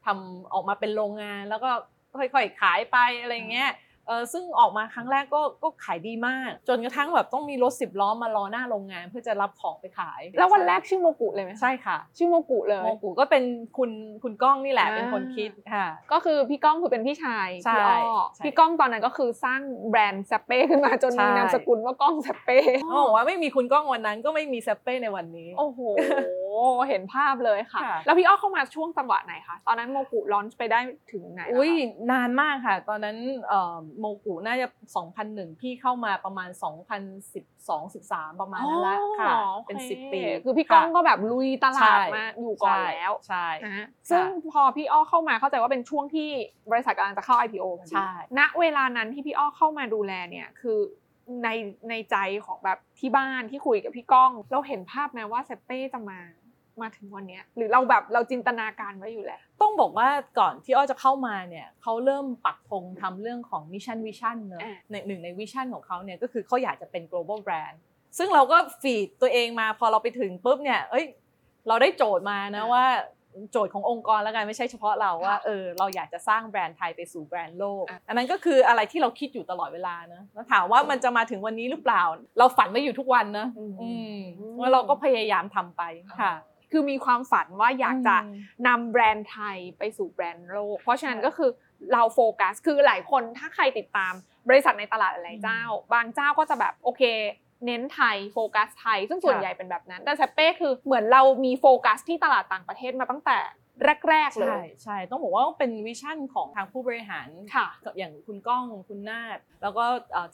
[0.05, 1.71] ทำออกมาเป็นโรงงานแล้วก็
[2.19, 3.94] ค่อยๆขายไปอะไรเงี้ยเออ
[4.33, 13.45] ซึ่งออกมาครั้งแรกก็ก็ขายดีมาก จนกระทั่งแบบต้องมีรถสิบล้อมารอหน้าโรงงานเพื่อจะรับของไปขาย แล้ววันแรกชื่อโมกุเลยไหมคะใช่ค่ะ ชื่อโมกุเลยโมกุก็เป็น
[13.77, 13.91] คุณ
[14.23, 17.97] คุณก้องนี่แหละอ่าเป็นคนคิดค่ะก็คือพี่ก้องคือเป็นพี่ชายใช่พี่อ้อ
[18.35, 25.81] ใช่พี่ก้องตอนนั้นก็คือสร้างแบรนด์แซปเป้ขึ้นมาจนใช่มีนามสกุลว่าก้องแซปเป้เขาบอกว่าไม่มีคุณก้องวันนั้นก็ไม่มีเซเป้ในวันนี้ โอ้โห
[26.89, 30.81] เห็นภาพเลยค่ะ ค่ะ แล้วพี่อ้อเข้ามาช่วงจังหวะไหนคะตอนนั้นโมกุลอนช์ไปได้
[31.13, 31.73] ถึงไหนแล้วคะ อุ้ย
[32.11, 33.17] นานมากค่ะ ตอนนั้น
[33.49, 34.67] เอ่อโมกุน่าจะ
[35.15, 36.49] 2001 พี่เข้ามาประมาณ
[37.25, 46.29] 2012 13 ประมาณนั้นละค่ะ อ๋อโอคเป็น 10 ปีคือพี่ก้องค่ะก็แบบลุยตลาใช่ดมาอยู่ก่อนแล้วใช่นะฮะซึ่งพอพี่อ้อเข้ามาเข้าใจว่าเป็นช่วงที่
[46.71, 50.79] บริษัทกำลังจะเข้า IPO พอดีใช่ ณเวลานั้นที่พี่อ้อเข้ามาดูแลเนี่ยคือ
[51.45, 51.49] ใน
[51.91, 56.21] ในใจของแบบที่บ้านที่คุยกับพี่ก้อง เราเห็นภาพไหมว่าเซเป้จะมา
[56.83, 67.77] มาถึงวันเนี้ยหรือเราแบบเราจินตนาการไว้อยู่แล้ว ต้องบอกว่าก่อนที่อ้อจะเข้ามาเนี่ยเขาเริ่มปักธงทำเรื่องของ mission vision เนอะอ่าในหนึ่งใน vision ของเขาเนี่ยก็คือเขาอยากจะเป็น global brand
[68.19, 71.05] ซึ่งเราก็ feed ตัวเองมาพอเราไปถึงปุ๊บเนี่ยเอ้ย
[71.69, 72.87] เราได้โจทย์มานะอ่าว่า
[73.53, 82.03] โจทย์ขององค์กรแล้วกันไม่ใช่เฉพาะเราว่าค่ะเออเราอยากจะสร้างแบรนด์ไทยไปสู่แบรนด์โลกอะอันนั้นก็คืออะไรที่เราคิดอยู่ตลอดเวลานะแล้วถามว่ามันจะมาถึงวันนี้หรือเปล่า
[82.39, 84.21] เราฝันไว้อยู่ทุกวันนะอืมอืม
[84.61, 85.83] ว่าเราก็พยายามทำไป
[86.21, 86.35] ค่ะ
[86.73, 91.51] คือมีความฝันว่าอยากจะอืมนำแบรนด์ไทยไปสู่แบรนด์โลก เพราะฉะนั้นใช่ก็คือ
[91.93, 94.13] เราโฟกัส คือหลายคนถ้าใครติดตาม
[94.49, 97.03] บริษัทในตลาดหลายๆเจ้า บางเจ้าก็จะแบบโอเค
[97.67, 103.39] เน้นไทยโฟกัสไทย ซึ่งส่วนค่ะใหญ่เป็นแบบนั้น แต่แซเป้คือเหมือนเรามีโฟกัสที่ตลาดต่างประเทศมาตั้งแต่
[104.09, 107.67] แรกๆเลใช่ยใช่ต้องบอกว่าเป็นวิชั่นของทางผู้บริหารค่ะ
[107.99, 109.85] อย่างคุณก้องคุณนาฏแล้วก็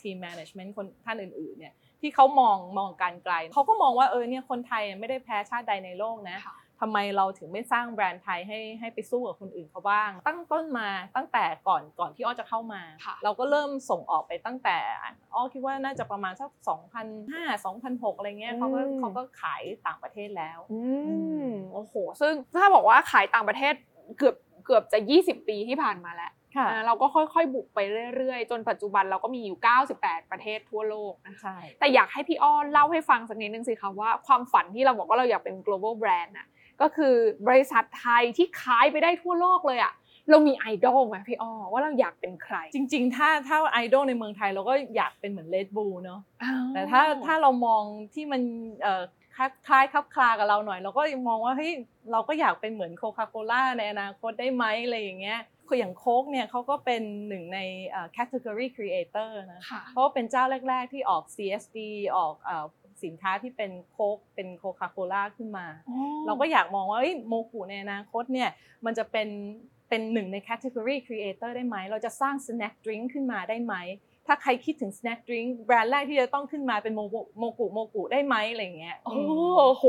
[0.03, 14.79] ทีมแมネจเมนต์คนท่านอื่นๆเนี่ย ที่เขามองมองการไกลเขาก็มองว่าเออเนี่ยคนไทยไม่ได้แพ้ชาติใดในโลกนะค่ะทำไมเราถึงไม่สร้างแบรนด์ไทยให้ให้ไปสู้กับคนอื่นเขาบ้าง ตั้งต้นมาตั้งแต่ก่อนก่อนที่อ้อจะเข้ามาค่ะเราก็เริ่มส่งออกไปตั้งแต่
[15.35, 16.51] อ้อคิดว่าน่าจะประมาณสัก
[17.09, 20.81] 2005 2006 อะไรเงี้ยเขาก็อืมเขาก็ขายต่างประเทศแล้วอื
[21.47, 23.75] มมโอ้โห ซึ่งถ้าบอกว่าขายต่างประเทศ
[24.19, 26.40] เกือบเกือบจะ 20 ปีที่ผ่านมาแล้วค่ะอ่า
[26.87, 27.79] เราก็ค่อยๆ บุกไป
[28.17, 29.59] เรื่อยๆ จนปัจจุบันเราก็มีอยู่
[29.95, 36.47] 98 ประเทศทั่วโลกนะคะใช่แต่อยากให้พี่อ้อเล่าให้ฟังสักนิดนึงสิคะว่าความฝันที่เราบอกว่าเราอยากเป็น global brand น่ะ
[36.81, 37.15] ก็คือ
[37.49, 39.95] บริษัทไทยที่ขายไปได้ทั่วโลกเลยอะ
[40.31, 47.83] เรามีไอดอลไหมพี่อ้อว่าเราอยากเป็นใคร จริง ๆ ถ้าถ้าไอดอลในเมืองไทยเราก็อยากเป็นเหมือนเลดบูเนาะอ้าวแต่ถ้าถ้าเรามอง
[48.15, 48.43] ที่มัน
[48.83, 49.03] เอ่อ
[49.37, 51.73] คล้ายคล้ายคลับคลากับเราหน่อย เราก็ยังมองว่าเฮ้ย
[52.13, 55.41] เราก็อยากเป็นเหมือนโคคาโคล่าในอนาคตได้ไหมอะไรอย่างเงี้ย
[55.71, 61.79] คืออย่างโค้กเนี่ยเขาก็เป็นหนึ่งในเอ่อ category creator นะค่ะเพราะว่าเป็นเจ้าแรก ๆ ที่ออก CSD
[62.17, 62.67] ออกเอ่อ
[63.05, 65.67] สินค้าที่เป็นโค้กเป็นโคคาโคล่าขึ้นมา
[66.27, 68.51] เราก็อยากมองว่าเอ้ยโมกุในอนาคตเนี่ย
[68.85, 69.29] มันจะเป็น
[69.89, 73.75] เป็นหนึ่งใน category creator ได้ไหม เราจะสร้าง snack drink ขึ้นมาได้ไหม
[74.27, 79.31] ถ้าใครคิดถึง snack drink แบรนด์แรกที่จะต้องขึ้นมาเป็นโมกุโมกุโมกุได้ไหมอะไรอย่างเงี้ย โอ้
[79.77, 79.85] โห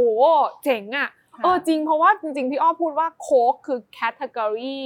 [0.64, 4.80] เจ๋งอะค่ะ เออจริงเพราะว่าจริงๆ พี่อ้อพูดว่าโค้กคือ category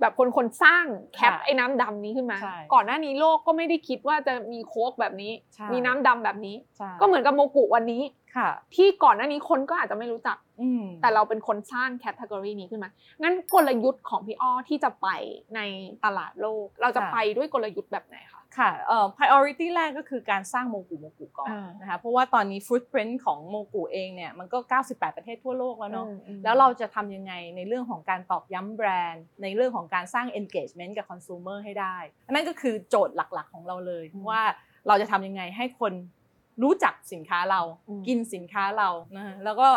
[0.00, 8.02] แบบคนคนสร้าง cat ค่ะไอ้น้ำดำนี้ขึ้นมาใช่ก่อนหน้านี้โลกก็ไม่ได้คิดว่าจะมีโค้กแบบนี้ใช่มีน้ำดำแบบนี้ใช่ก็เหมือนกับโมกุวันนี้
[8.36, 12.90] ค่ะ ที่ก่อนหน้านี้คนก็อาจจะไม่รู้จักอืมแต่เราเป็นคนสร้าง category นี้ขึ้นมา
[13.22, 15.08] งั้นกลยุทธ์ของพี่อ้อที่จะไป
[15.56, 15.60] ใน
[16.04, 34.42] ตลาดโลก เราจะค่ะไปด้วยกลยุทธ์แบบไหนคะ ค่ะเอ่อ priority แรกก็คือการสร้างโมกุโมกุก่อนอ่านนะคะเพราะว่าตอนนี้ footprint ของโมกุเองเนี่ยมันก็ 98 ประเทศทั่วโลกแล้วเนาะอืมอืมแล้วเราจะทำยังไงในเรื่องของการตอกย้ำแบรนด์ ในเรื่องของการสร้าง engagement กับ consumer ให้ได้อันนั้นก็คือโจทย์หลักๆของเราเลยอืมว่า
[34.88, 35.92] เราจะทำยังไงให้คน
[36.62, 39.68] รู้จักสินค้าเราอืมกินสินค้าเรานะฮะแล้วก็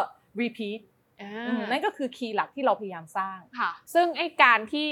[0.41, 0.79] repeat
[1.21, 4.87] อ่าอืมนั่นก็คือ key หลักที่เราพยายามสร้างค่ะซึ่งไอ้การที่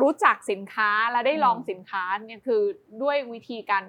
[0.00, 2.62] รู้จักสินค้าและได้ลองอืมสินค้าเนี่ยคือ
[3.02, 3.84] ด้วยวิธีการ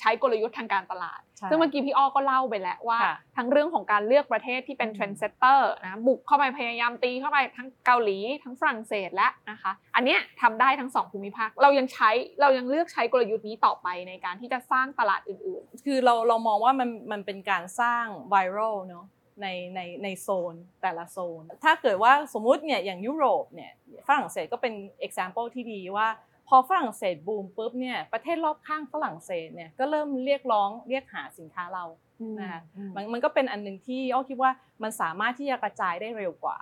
[0.00, 19.06] ใช้กลยุทธ์ทางการตลาดใช่ซึ่งเมื่อกี้พี่อ้อก็เล่าไปแล้วว่าค่ะทั้งเรื่องของการเลือกประเทศที่เป็นอืม trendsetter นะบุกเข้าไปพยายามตีเข้าไปทั้งเกาหลีทั้งฝรั่งเศสและนะคะ อันเนี้ยทำได้ทั้งสองภูมิภาค เรายังใช้เรายังเลือกใช้กลยุทธ์นี้ต่อไปในการที่จะสร้างตลาดอื่นคือเราเรามองว่ามันมันเป็นการสร้าง viral เนาะ
[19.40, 23.72] ในในในโซนแต่ละโซน ถ้าเกิดว่าสมมุติเนี่ยอย่างยุโรปเนี่ย
[24.08, 24.72] ฝรั่งเศสก็เป็น
[25.06, 26.08] example ที่ดีว่า
[26.48, 36.58] พอฝรั่งเศสบูมปุ๊บเนี่ยประเทศรอบข้างฝรั่งเศสเนี่ยก็เริ่มเรียกร้องเรียกหาสินค้าเราๆนะคะอืมมันมันก็เป็นอันหนึ่งที่อ้อคิดว่ามันสามารถที่จะกระจายได้เร็วกว่า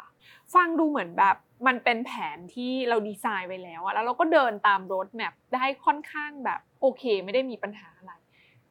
[0.55, 8.13] ฟังดูเหมือนแบบมันเป็นแผนที่เราดีไซน์ไว้แล้วอะแล้วเราก็เดินตามรถแมพได้ค่อนข้างแบบโอเค ไม่ได้มีปัญหาอะไร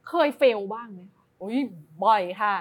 [0.10, 1.60] เคยเฟลบ้างไหมคะอุ้ย
[2.06, 2.56] บ่อยค่ะ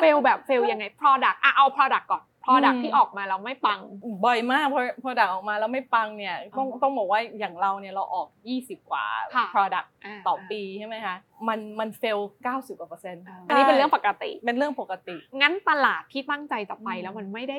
[0.00, 3.80] เฟลแบบเฟลยังไง product อะเอา product ก่อน product อืมที่ออกมาเราไม่ปัง
[4.24, 8.28] บ่อยมากพอพอดักออกมาแล้วไม่ปังเนี่ยต้องอ๋อต้องบอกว่าอย่างเราเนี่ยเราออก
[8.58, 9.04] 20 กว่า
[9.34, 11.16] ค่ะ product าต่อปีใช่ไหมคะ
[11.48, 17.58] มันมันเฟล 90กว่าเปอร์เซ็นต์อันนี้เป็นเรื่องปกติ เป็นเรื่องปกติ งั้นตลาดที่ตั้งใจจะไปอืมแล้วมันไม่ได้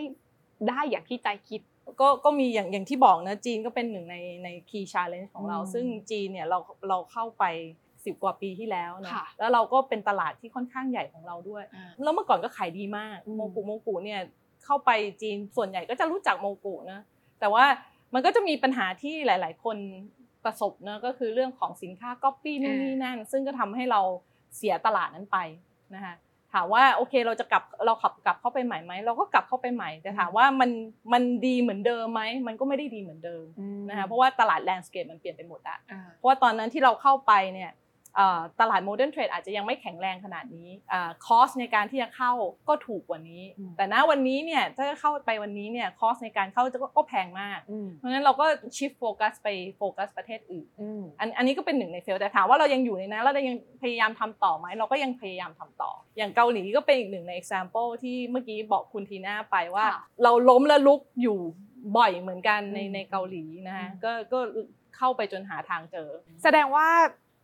[0.70, 1.62] ได้อย่างที่ใจคิด
[2.02, 7.44] ก็ก็มีอย่างอย่างที่บอกนะจีนก็เป็นหนึ่งในใน key challenge ของเราอืมซึ่งจีนเนี่ยเราเราเข้าไป
[8.08, 11.64] 10กว่าปีที่แล้วเนอะค่ะแล้วเราก็เป็นตลาดที่ค่อนข้างใหญ่ของเราด้วย
[12.04, 14.20] แล้วเมื่อก่อนก็ขายดีมากอืม โมกุโมกุเนี่ย
[14.66, 14.92] เข้าไป
[15.22, 17.02] จีนส่วนใหญ่ก็จะรู้จักโมกุนะ
[17.40, 17.66] แต่ว่า
[18.14, 19.78] มันก็จะมีปัญหาที่หลาย ๆ คน
[20.46, 24.02] ประสบนะก็คือเรื่องของสินค้าก๊อปปี้นู่นนี่นั่น ซึ่งก็ทำให้เรา
[24.56, 25.38] เสียตลาดนั้นไป
[25.96, 26.16] นะคะ
[26.54, 30.70] ถามว่าโอเคเราจะกลับเราขับกลับเข้าไปใหม่ไหมเราก็กลับเข้าไปใหม่ แต่ถามว่ามัน
[31.14, 33.46] มันดีเหมือนเดิมไหมมันก็ไม่ได้ดีเหมือนเดิม
[33.90, 37.87] นะคะเพราะว่าตลาด landscape มันเปลี่ยนไปหมดอะ อ่า เพราะว่าตอนนั้นที่เราเข้าไปเนี่ยเอ่อ
[38.60, 40.70] ตลาด modern trade อาจจะยังไม่แข็งแรงขนาดนี้
[41.26, 42.32] cost ในการที่จะเข้า
[42.70, 61.40] ก็ถูกกว่านี้อืมแต่ณวันนี้เนี่ยถ้าเข้าไปวันนี้เนี่ย cost ในการเข้าจะก็ก็แพงมากอืมเพราะฉะนั้นเราก็ shift focus ไปโฟกัสประเทศอื่นอืมอันอันนี้ก็เป็นหนึ่งในเฟลแต่ถามว่าเรายังอยู่ในนั้นแล้วเรายังพยายามทำต่อไหมเราก็ยังพยายามทำต่อ อย่างเกาหลีก็เป็นอีกหนึ่งใน example ที่เมื่อกี้บอกคุณทีน่าไปว่าค่ะเราล้มและลุกอยู่
[61.98, 64.40] บ่อยเหมือนกันในอืมในเกาหลีนะฮะอืมก็ก็
[64.98, 66.10] เข้าไปจนหาทางเจอ
[66.44, 66.88] แสดงว่า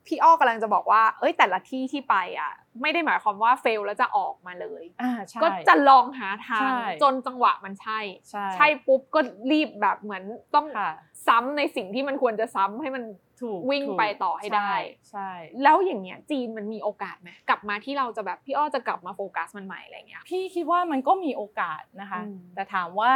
[0.08, 9.20] พี่อ้อกำลังจะบอกว่า เอ้ยแต่ละที่ที่ไปอะ ไม่ได้หมายความว่าเฟลแล้วจะออกมาเลยอ่าใช่ก็จะลองหาทางใช่จนจังหวะมันใช่ใช่ ใช่ปุ๊บก็
[9.52, 10.24] รีบแบบเหมือน
[10.56, 10.92] ต้องค่ะ
[11.28, 13.04] ซ้ำในสิ่งที่มันควรจะซ้ำให้มัน
[13.42, 15.30] ถูกวิ่งถูกไปต่อให้ได้ใช่ใช่
[15.63, 23.13] แล้วอย่างเงี้ยจีนมันมีโอกาสไหมกลับมาที่เราจะแบบพี่อ้อจะกลับมาโฟกัสมันใหม่อะไรเงี้ยพี่คิดว่ามันก็มีโอกาสนะคะอืมแต่ถามว่า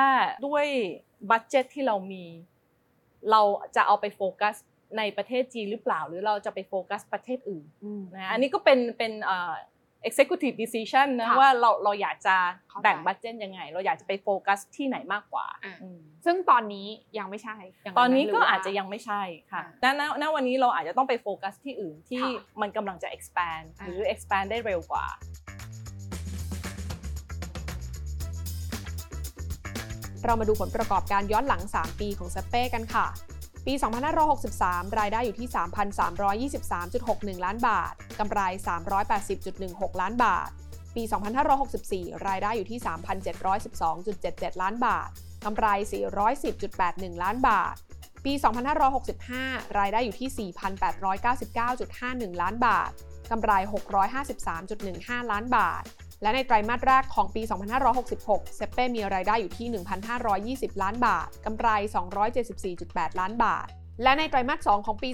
[0.48, 0.66] ด้วย
[1.30, 2.24] budget ที่เรามี
[3.32, 3.42] เรา
[3.76, 4.56] จะเอาไปโฟกัส
[4.98, 7.66] ในประเทศจีนหรือเปล่า หรือเราจะไปโฟกัสประเทศอื่น
[8.16, 9.54] นะอันนี้ก็เป็นเป็นเอ่อ
[10.10, 12.36] executive decision นะค่ะว่าเราเราอยากจะ
[12.70, 19.22] เข้าใจแบ่ง budget ยังไง เราอยากจะไปโฟกัสที่ไหนมากกว่าอะอืมซึ่งตอนนี้ยังไม่ใช่ย่างตอนนี้ไหมก็หรืว่อาจจะยังไม่ใช่
[19.52, 25.06] ค่ะอ่าณณณวันนี้เราอาจจะต้องไปโฟกัสที่อื่นที่ค่ะมันกำลังจะ expand อ่าหรือ expand ได้เร็วกว่า
[30.26, 33.08] เรามาดูผลประกอบการย้อนหลัง 3 ปีของเซเป้กันค่ะ
[33.70, 33.76] ปี
[34.36, 35.50] 2563 รายได้อยู่ที่
[37.38, 38.40] 3,323.61 ล้านบาท กำไร
[39.22, 40.50] 380.16 ล้านบาท
[40.96, 41.04] ปี
[41.64, 42.80] 2564 รายได้อยู่ที่
[43.76, 45.10] 3,712.77 ล้านบาท
[45.46, 45.68] กำไร
[46.46, 47.76] 410.81 ล้านบาท
[48.26, 48.34] ปี
[49.06, 50.52] 2565 รายได้อยู่ที่
[52.32, 52.92] 4,899.51 ล้านบาท
[53.32, 53.52] กำไร
[54.42, 55.84] 653.15 ล้านบาท
[56.22, 57.42] และในไตรมาสแรกของปี
[58.00, 59.68] 2566 เซเป้มีรายได้อยู่ที่
[60.70, 61.68] 1,520 ล้านบาท กำไร
[62.46, 63.68] 274.8 ล้านบาท
[64.04, 65.10] และในไตรมาส 2 ของปี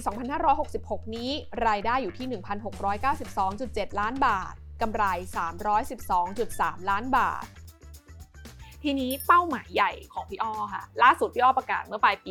[0.56, 1.30] 2566 นี้
[1.66, 2.26] รายได้อยู่ที่
[3.18, 5.04] 1,692.7 ล้านบาท กำไร
[5.98, 7.44] 312.3 ล้านบาท
[8.82, 12.30] ทีนี้เป้าหมายใหญ่ของพี่อ้อค่ะ ล่าสุดพี่อ้อประกาศเมื่อปลายปี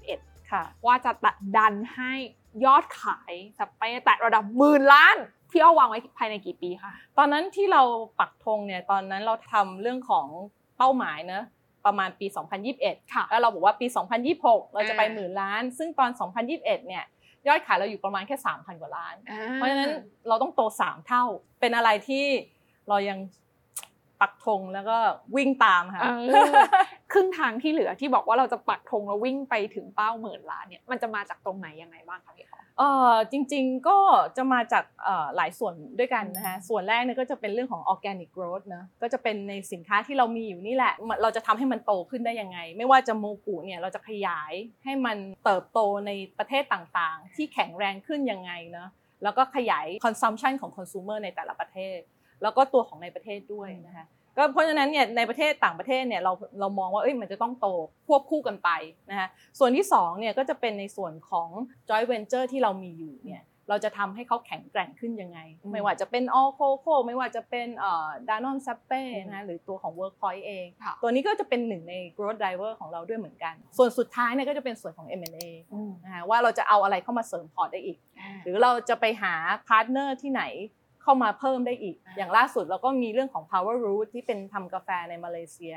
[0.00, 1.10] 2021 ค่ะ ว่าจะ
[1.56, 2.12] ดันให้
[2.64, 5.16] ยอดขายสเปซแตะระดับหมื่นล้าน
[5.54, 7.82] พี่อ้อวางไว้ภายในกี่ปีคะตอนนั้นที่เรา
[8.20, 10.26] ปักธงเนี่ยตอนนั้นเราทำเรื่องของ
[10.78, 11.44] เป้าหมายเนอะ
[11.86, 12.26] ประมาณปี
[12.70, 13.86] 2021 ค่ะ แล้วเราบอกว่าปี
[14.30, 16.10] 2026 เราจะไปอ่าหมื่นล้าน ซึ่งตอน
[16.44, 17.04] 2021 เนี่ย
[17.46, 19.14] ยอดขายเราอยู่ประมาณแค่ 3,000 กว่าล้าน
[19.54, 19.92] เพราะฉะนั้น
[20.28, 21.24] เราต้องโต 3 เท่า
[21.60, 22.24] เป็นอะไรที่
[22.88, 23.18] เรายัง
[24.20, 24.96] ปักธงแล้วก็
[25.36, 26.52] วิ่งตามค่ะเออ
[27.12, 33.98] ครึ่งทางที่เหลือที่บอกว่าเราจะปักธงแล้ววิ่งไปถึงเป้าหมื่นล้านเนี่ยมันจะมาจากตรงไหนยังไงบ้างคะพี่อ้อเออจริงๆก็
[34.36, 44.52] จะมาจากเอ่อหลายส่วนด้วยกันนะคะส่วนแรกเนี่ยก็จะเป็นเรื่องของ organic growth นะก็จะเป็นในสินค้าที่เรามีอยู่นี่แหละมันเราจะทำให้มันโตขึ้นได้ยังไง ไม่ว่าจะโมกุเนี่ยเราจะขยาย
[44.84, 48.88] ให้มันเติบโตในประเทศต่างๆ ที่แข็งแรงขึ้นยังไงเนาะ
[49.22, 51.98] แล้วก็ขยาย consumption ของ consumer ในแต่ละประเทศ
[52.44, 57.66] แล้วก็ตัวของในประเทศด้วยนะคะก็เพราะฉะนั้นเนี่ยในประเทศต่างประเทศเนี่ยเราเรามองว่าเอ้ยมันจะต้องโต
[58.06, 58.70] ควบคู่กันไป
[59.10, 59.28] นะคะ
[59.58, 61.48] ส่วนที่สองเนี่ยก็จะเป็นในส่วนของ
[61.88, 71.94] joint venture ที่เรามีอยู่เนี่ยเราจะทำให้เขาแข็งแกร่งขึ้นยังไงอืมไม่ว่าจะเป็น all coco ไม่ว่าจะเป็นเอ่อ danone s a p p e อืมนะหรือตัวของ workpoint เองค่ะตัวนี้ก็จะเป็นหนึ่งใน
[72.16, 75.46] growth driver ของเราด้วยเหมือนกัน ส่วนสุดท้ายเนี่ยก็จะเป็นส่วนของ M&A
[76.04, 77.98] นะคะว่าเราจะเอาอะไรเข้ามาเสริมพอร์ตได้อีก
[78.44, 79.34] หรือเราจะไปหา
[79.68, 80.42] partner ที่ไหน
[81.04, 85.76] เข้ามาเพิ่มได้อีกอ่าอย่างล่าสุดเราก็มีเรื่องของ Power Root ที่เป็นทำกาแฟในมาเลเซีย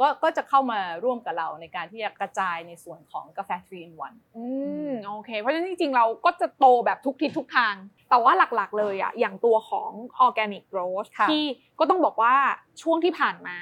[0.00, 4.46] ก็ก็จะเข้ามาร่วมกับเราในการที่จะกระจายในส่วนของกาแฟ3 in 1อื
[4.88, 7.74] มโอเค เพราะฉะนั้นจริงๆ เราก็จะโตแบบทุกทิศทุกทาง
[8.10, 9.90] แต่ว่าหลักๆ เลยอะอย่างตัวของ
[10.26, 11.44] organic growth ค่ะที่
[11.78, 12.34] ก็ต้องบอกว่า
[12.82, 13.58] ช่วงที่ผ่านมา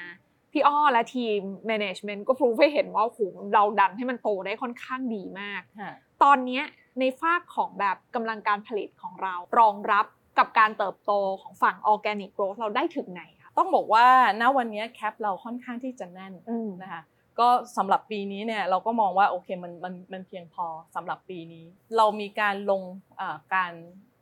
[0.51, 3.19] พี่อ้อและทีม management ก็พรูฟให้เห็นว่าโอ้โห
[3.53, 5.91] เราดันให้มันโตได้ค่อนข้างดีมากค่ะ
[6.23, 6.63] ตอนเนี้ย
[6.99, 10.05] ในฝากของแบบกำลังการผลิตของเรารองรับ
[10.37, 14.05] กับการเติบโตของฝั่ง organic growth เราได้ถึงไหนคะต้องบอกว่า
[14.41, 16.33] ณวันนี้แคปเราค่อนข้างที่จะแน่น
[16.81, 17.01] นะคะ
[17.39, 21.65] ก็สำหรับปีนี้เนี่ยเราก็มองว่าโอเคมันมันมันเพียงพอสำหรับปีนี้
[21.97, 22.81] เรามีการลง
[23.17, 23.71] เอ่อการ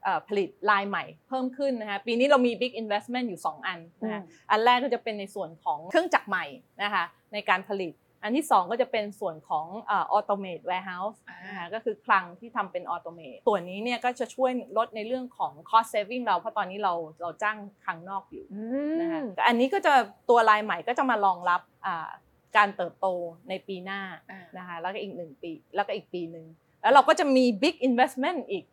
[0.03, 4.21] เอ่อผลิตลายใหม่เพิ่มขึ้นนะคะปีนี้เรามี big investment อยู่ 2 อันนะคะ
[4.51, 6.45] อันแรกก็จะเป็นในส่วนของเครื่องจักรใหม่
[6.83, 18.61] นะคะในการผลิต อันที่ 2 ก็จะเป็นส่วนของเอ่อ automate warehouse อ่านนะคะก็คือคลังที่ทำเป็น automate ส่วนนี้เนี่ยก็จะช่วยลดในเรื่องของ cost saving เราเพราะตอนนี้เราเราจ้างคลังนอกอยู่อื
[18.99, 19.93] นะคะมแต่อันนี้ก็จะ
[20.29, 22.09] ตัวลายใหม่ก็จะมารองรับอ่า
[22.57, 23.07] การเติบโต
[23.49, 26.45] ในปีหน้าอ่านะคะแล้วก็อีกหนึ่งปีแล้วก็อีกปีหนึ่ง
[26.81, 28.72] แล้วเราก็จะมี big investment อีกเ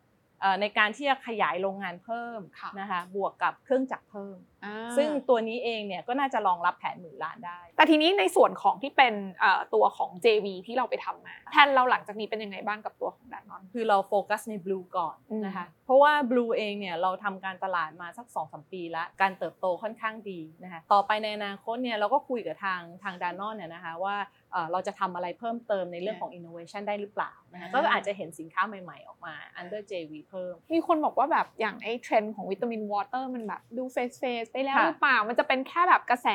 [0.61, 24.17] ในการที่จะขยายโรงงานเพิ่มค่ะนะคะบวกกับเครื่องจักรเพิ่มอ่าซึ่งตัวนี้เองเนี่ยก็น่าจะรองรับแผนหมื่นล้านได้ แต่ทีนี้ในส่วนของที่เป็นเอ่อตัวของ JV ที่เราไปทำมาแผนเราหลังจากนี้เป็นยังไงบ้างกับตัวของดานอนคือเราโฟกัสใน Blue ก่อนอืมนะคะเพราะว่า Blue เองเนี่ยเราทำการตลาดมาสัก2อสปีแล้ว การเติบโตค่อนข้างดีนะคะต่อไปในอนาคตเนี่ยเราก็คุยกับทางทางดานอนเนี่ยนะคะว่า
[24.51, 36.29] เอ่อเราจะทำอะไรเพิ่มเติมในเรื่องของ innovation ได้หรือเปล่านะคะอ่าก็อาจจะเห็นสินค้าใหม่ๆ ออกมา under JV เพิ่ม มีคนบอกว่าแบบอย่างไอ้เทรนด์ของ vitamin water มันแบบดู fade fade ไปแล้วค่ะหรือเปล่า มันจะเป็นแค่แบบกระแส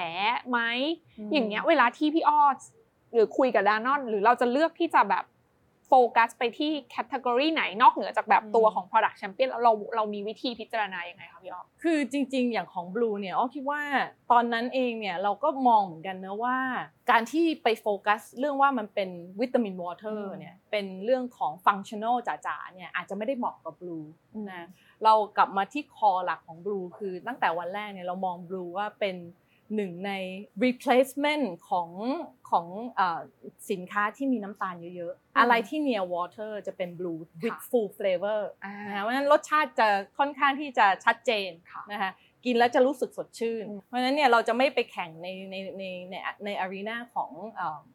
[0.50, 0.58] ไห
[1.28, 2.42] มอย่างเงี้ยเวลาที่พี่อ้อ
[3.14, 5.24] หรือคุยกับดานอนหรือเราจะเลือกที่จะแบบ
[5.88, 13.82] โฟกัสไปที่ category ไหนนอกเหนือจากแบบตัวของ Product Champion แล้วเราเรามีวิธีพิจารณายังไงคะพี่อ้อคือจริง ๆ อย่างของ Blue เนี่ยอ้อคิดว่า
[14.32, 16.56] ตอนนั้นเองเนี่ยเราก็มองเหมือนกันนะว่า
[17.10, 24.06] การที่ไปโฟกัสเรื่องว่ามันเป็น vitamin water อืมเนี่ยเป็นเรื่องของฟังชั่น a ลจ๋าๆเนี่ยอาจจะไม่ได้เหมาะกับ Blue
[24.50, 24.66] นะ
[25.04, 29.16] เรากลับมาที่ core หลักของ Blue คือตั้งแต่วันแรกเนี่ยเรามอง Blue ว่าเป็น
[29.74, 30.12] หนึ่งใน
[30.64, 31.90] replacement ของ
[32.50, 33.20] ของเออ
[33.70, 42.12] สินค้าที่มีน้ำตาลเยอะอืมๆอะไรที่ near water จะเป็น blue with ค่ะ full flavor อ่านะคะเพราะฉะนั้นรสชาติจะค่อนข้างที่จะชัดเจนค่ะนะคะ
[42.44, 47.30] กินแล้วจะรู้สึกสดชื่นอืมเพราะฉะนั้นเนี่ยเราจะไม่ไปแข่งในในในในในอารีนาของ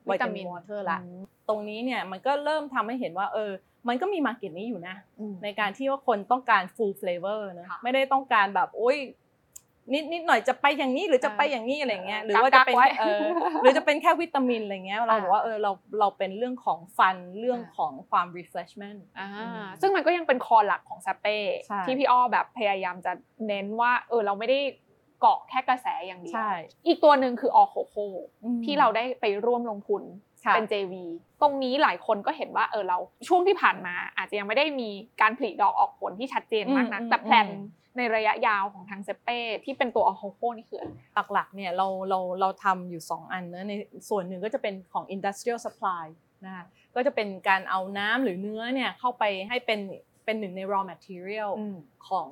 [0.07, 3.51] วิตามินวอเตอร์ละอืมตรงนี้เนี่ยมันก็เริ่มทำให้เห็นว่าเออ
[3.87, 8.97] มันก็มีมาเก็ตนี้อยู่นะอืมในการที่ว่าคนต้องการ full flavor นะค่ะไม่ได้ต้องการแบบโอ๊ย
[9.93, 13.25] นิดนิดหน่อยจะไปอย่างนี้หรือจะอ่าไปอย่างนี้อะไรเงี้ยเออหรือว่าจะเป็นกักๆไว้เออ
[13.61, 23.11] หรือจะเป็นแค่วิตามินอะไรเงี้ยเราอ่าบอกว่าเออเราเราเป็นเรื่องของฟันเรื่องอ่าของความ refreshment อ่าอืมซึ่งมันก็ยังเป็นคอหลักของซาเป้ใช่ที่พี่อ้อแบบพยายามจะ
[23.47, 24.59] เน้นว่าเออเราไม่ได้
[25.19, 26.51] เกาะแค่กระแสอย่างเดียวใช่
[26.87, 27.95] อีกตัวหนึ่งคือออโคโค
[28.43, 30.03] อืมที่เราได้ไปร่วมลงทุน
[30.45, 30.93] ค่ะเป็น JV
[31.41, 34.89] ตรงนี้หลายคนก็เห็นว่าเออเราช่วงที่ผ่านมา อาจจะยังไม่ได้มี
[35.21, 37.65] การผลิดอกออกผลที่ชัดเจนมากนักอืมแต่ plan อืม
[37.97, 40.91] ในระยะยาวของทางเซเป้ที่เป็นตัวออโคโคนี่คืออะไร
[41.33, 43.73] หลักๆเนี่ยเราเราเราทำอยู่ 2 อันนะใน
[44.09, 46.05] ส่วนหนึ่งก็จะเป็นของ industrial supply
[46.45, 49.79] นะคะก็จะเป็นการเอาน้ำหรือเนื้อเนี่ยเข้าไปให้เป็น
[50.25, 51.77] เป็นหนึ่งใน raw material อืม
[52.09, 52.29] ของ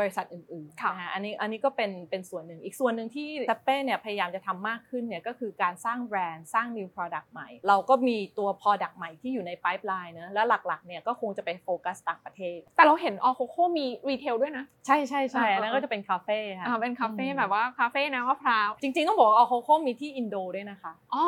[0.00, 21.24] บริษัทอื่นๆค่ะนะคะอันนี้อันนี้ก็เป็นเป็นส่วนหนึ่ง อีกส่วนหนึ่งที่ซัปเป้เนี่ยพยายามจะทำมากขึ้นเนี่ยก็คือการสร้างแบรนด์สร้าง new product ใหม่ เราก็มีตัว product ใหม่ที่อยู่ใน pipeline นะแล้วหลักๆเนี่ยก็คงจะไปโฟกัสต่างประเทศ แต่เราเห็นออโคโคมี retail ด้วยนะ ใช่ใช่ใช่อ่าอันนั้นก็จะเป็นคาเฟ่ค่ะอ่าเป็นคาเฟ่อืมแบบว่าคาเฟ่น้ำมะพร้าว จริงๆต้องบอกว่าออโคโค่มีที่อินโดด้วยนะคะอ๋อ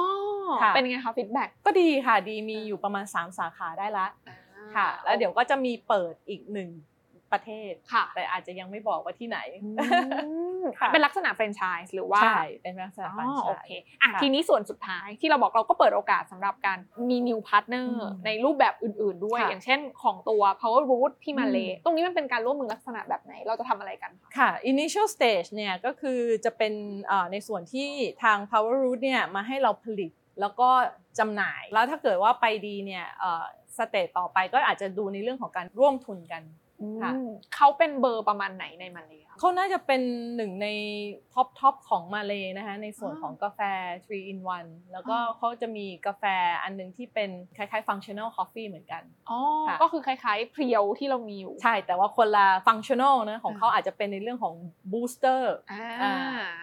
[0.63, 4.07] ค่ะเป็นไงคะ feedback ก็ดีค่ะดีมีอยู่ประมาณ 3 สาขาได้ละ
[4.77, 6.71] ค่ะ แล้วเดี๋ยวก็จะมีเปิดอีกหนึ่ง
[7.33, 9.39] ประเทศค่ะ แต่อาจจะยังไม่บอกว่าที่ไหน
[10.81, 13.71] ค่ะเป็นลักษณะแฟรนไชส์หรือว่าใช่เป็นลักษณะอ๋แฟรนอไชโอส์เค
[14.03, 16.79] อะค่ะทีนี้ส่วนสุดท้ายที่เราบอกเราก็เปิดโอกาสสำหรับการ
[17.11, 27.89] มี new partner อืมในรูปแบบอื่น ๆ ด้วยค่ะอย่างเช่นของตัว power root ที่มาเลอืมตรงนี้มันเป็นการร่วมมือลักษณะแบบไหนเราจะทำอะไรกันคะค่ะ initial stage เนี่ยก็คือจะเป็นเอ่อในส่วนที่
[28.23, 30.69] ทาง Power Root เนี่ยมาให้เราผลิตแล้วก็
[31.19, 33.05] จำหน่ายแล้วถ้าเกิดว่าไปดีเนี่ย
[33.79, 36.43] stage ต่อไปก็อาจจะดูในเรื่องของการร่วมทุนกัน
[37.03, 40.03] ค่ะอืมเขาเป็นเบอร์ประมาณไหนในมาเลคะ เขาน่าจะเป็น
[40.37, 40.69] หนึ่งใน
[41.35, 43.61] top top ของมาเลยนะคะในส่วนอ๋อของกาแฟ
[44.07, 46.25] 3 in 1 แล้วก็อ๋อเขาจะมีกาแฟ
[46.63, 54.55] อันหนึ่งที่เป็นคล้ายๆ functional coffee เหมือนกันอ๋อค่ะก็คือคล้ายๆเพรียวที่เรามีอยู่ ใช่แต่ว่าคนละ functional นะของอ่าเขาอาจจะเป็นในเรื่องของ
[54.93, 56.15] booster อ่าอ่า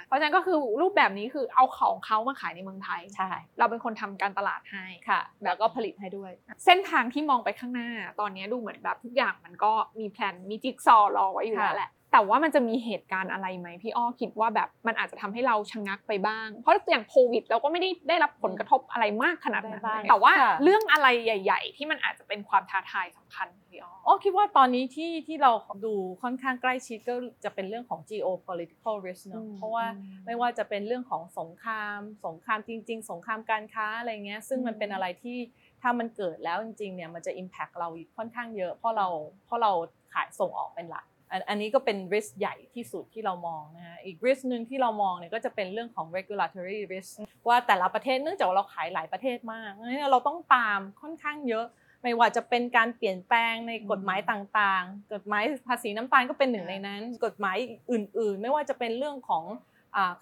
[0.07, 6.31] เพราะฉะนั้นก็คือรูปแบบนี้คือเอาของเขามาขายในเมืองไทยใช่เราเป็นคนทำการตลาดให้ค่ะ แล้วก็ผลิตให้ด้วย
[6.65, 25.51] เส้นทางที่มองไปข้างหน้า ตอนนี้ดูเหมือนแบบทุกอย่างมันก็มีแพลนมีจิ๊กซอว์รอไว้อยู่แล้วค่ะแหละ แต่ว่ามันจะมีเหตุการณ์อะไรไหมพี่อ้อคิดว่าแบบมันอาจจะทำให้เราชะงักไปบ้าง เพราะอย่างโควิดเราก็ไม่ได้ได้รับผลกระทบอะไรมากขนาดนั้นได้บ้างแต่ว่าค่ะเรื่องอะไรใหญ่ ๆ ที่มันอาจจะเป็นความท้าทายสำคัญพี่อ้ออ๋อคิดว่าตอนนี้ที่ที่เรา
[25.85, 25.93] ดู
[26.23, 35.37] ค่อนข้างใกล้ชิดก็จะเป็นเรื่องของ geopolitical risk เนอะอืมเพราะว่าอืมไม่ว่าจะเป็นเรื่องของสงคราม สงครามจริง ๆ สงครามการค้าอะไรเงี้ยซึ่งมันอืมเป็นอะไรที่
[35.81, 39.07] ถ้ามันเกิดแล้วจริงๆเนี่ยมันจะ impact เราค่อนข้างเยอะเพราะเรา
[39.45, 39.71] เพราะเรา
[40.13, 47.11] ขายส่งออกเป็นหลัก อันอันนี้ก็เป็น risk ใหญ่ที่สุดที่เรามองนะฮะ อีก risk หนึ่งที่เรามองเนี่ยก็จะเป็นเรื่องของ regulatory risk
[47.47, 51.65] ว่าแต่ละประเทศเนื่องจากว่าเราขายหลายประเทศมากเพราะฉะนั้นเราต้องตามค่อนข้างเยอะ
[52.03, 57.57] ไม่ว่าจะเป็นการเปลี่ยนแปลงในกฎหมายต่างๆ กฎหมายภาษีน้ำตาลก็เป็นหนึ่งในนั้น กฎหมาย
[57.91, 59.43] อื่น ๆ ไม่ว่าจะเป็นเรื่องของ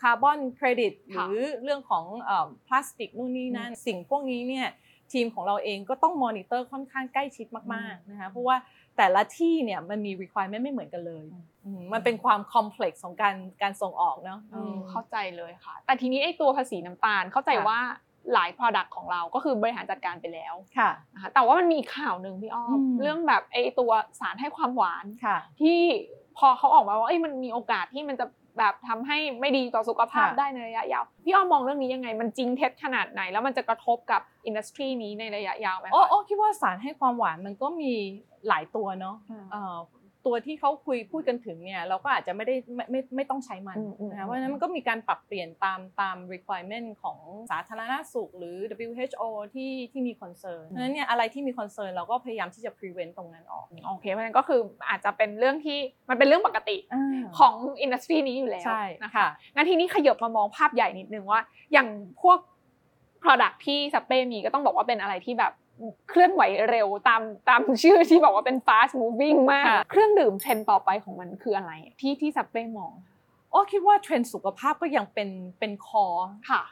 [0.01, 2.05] คาร์บอนเครดิตหค่ะรือเรื่องของ
[2.67, 4.67] พลาสติกนู่นนี่นั่น สิ่งพวกนี้เนี่ย
[5.13, 8.55] ทีมของเราเองก็ต้องมอนิเตอร์ค่อนข้างใกล้ชิดมากๆนะคะเพราะว่า
[8.97, 11.25] แต่ละที่เนี่ยมันมี requirement ไม่เหมือนกันเลย
[11.65, 17.81] อืมมันเป็นความ complex ของการการส่งออกเนาะอืมเข้าใจเลยค่ะ แต่ทีนี้ไอ้ตัวภาษีน้ำตาลเข้าใจค่ะว่าว่า
[18.33, 25.79] หลาย Product ของเราก็คือบริหารจัดการไปแล้วค่ะนะคะแต่ว่ามันมีข่าวหนึ่งพี่อ้อมอืมเรื่องแบบไอ้ตัวสารให้ความหวานค่ะที่
[26.37, 28.25] พอเขาออกมาว่าเอ้ยมันมีโอกาสที่มันจะ
[28.57, 37.93] แบบทำให้ไม่ดีต่อสุขภาพค่ะได้ในระยะยาว พี่อ้อมมองเรื่องนี้ยังไง มันจริงเท็จขนาดไหน แล้วมันจะกระทบกับอินดัสทรีนี้ในระยะยาวไหมคะโอ้โอ้คิดว่าสารให้ความหวานมันก็มี
[38.47, 39.77] หลายตัวเนาะอืมเอ่อ
[40.25, 47.17] ตัวที่เขาคุยพูดกันถึงเนี่ยเราก็อาจจะไม่ได้ไม่ไม่ไม่ต้องใช้มันอืมอืมนะคะเพราะฉะนั้นมันก็มีการปรับเปลี่ยนตามตาม requirement ของ
[47.51, 48.57] สาธารณสุข หรือ
[48.87, 54.59] WHO ที่ที่มี concern เพราะฉะนั้นเนี่ยอะไรที่มี concern เราก็พยายามที่จะ prevent ตรงนั้นออกโอเคเพราะฉะนั้นก็คือ
[54.89, 57.01] อาจจะเป็นเรื่องที่มันเป็นเรื่องปกติา
[57.39, 61.41] ของอินดัสทรีนี้อยู่แล้วใช่นะคะค่ะงั้นทีนี้ขยบมามองภาพใหญ่นิดนึงว่า
[61.73, 61.87] อย่าง
[62.21, 62.39] พวก
[63.23, 65.53] Product ที่สเป้มีก็ต้องบอกว่าเป็นอะไรที่แบบ
[66.09, 72.93] เคลื่อนไหวเร็วตามตามชื่อที่บอกว่าเป็น fast moving มากค่ะเครื่องดื่มเทรนด์ต่อไปของมันคืออะไร ที่ที่สเป้มอง
[73.51, 76.05] โอ้คิดว่าเทรนด์สุขภาพก็ยังเป็นเป็นคอ
[76.49, 76.63] ค่ะ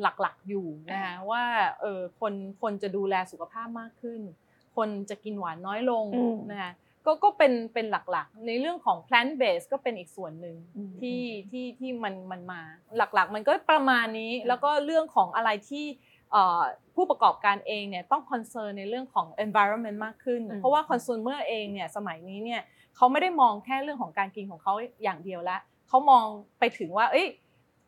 [0.00, 1.44] หลักๆอยู่นะคะว่า
[1.80, 4.20] เออคนคนจะดูแลสุขภาพมากขึ้น
[4.76, 6.72] คนจะกินหวานน้อยลงอืมนะคะ
[7.06, 11.20] ก็ก็เป็นเป็นหลักๆ ในเรื่องของ plant based ก็เป็นอีกส่วนหนึ่งอืมที่
[11.50, 12.60] ที่ที่มันมันมา
[12.96, 16.09] หลักๆ มันก็ประมาณนี้แล้วก็เรื่องของอะไรที่เอ่อ
[16.94, 22.62] ผู้ประกอบการเองเนี่ยต้อง concern ในเรื่องของ environment มากขึ้นอืมเพราะว่า consumer เองเนี่ยสมัยนี้เนี่ย
[22.96, 26.26] เขาไม่ได้มองแค่เรื่องของการกินของเขาอย่างเดียวละเขามอง
[26.58, 27.28] ไปถึงว่า เอ้ย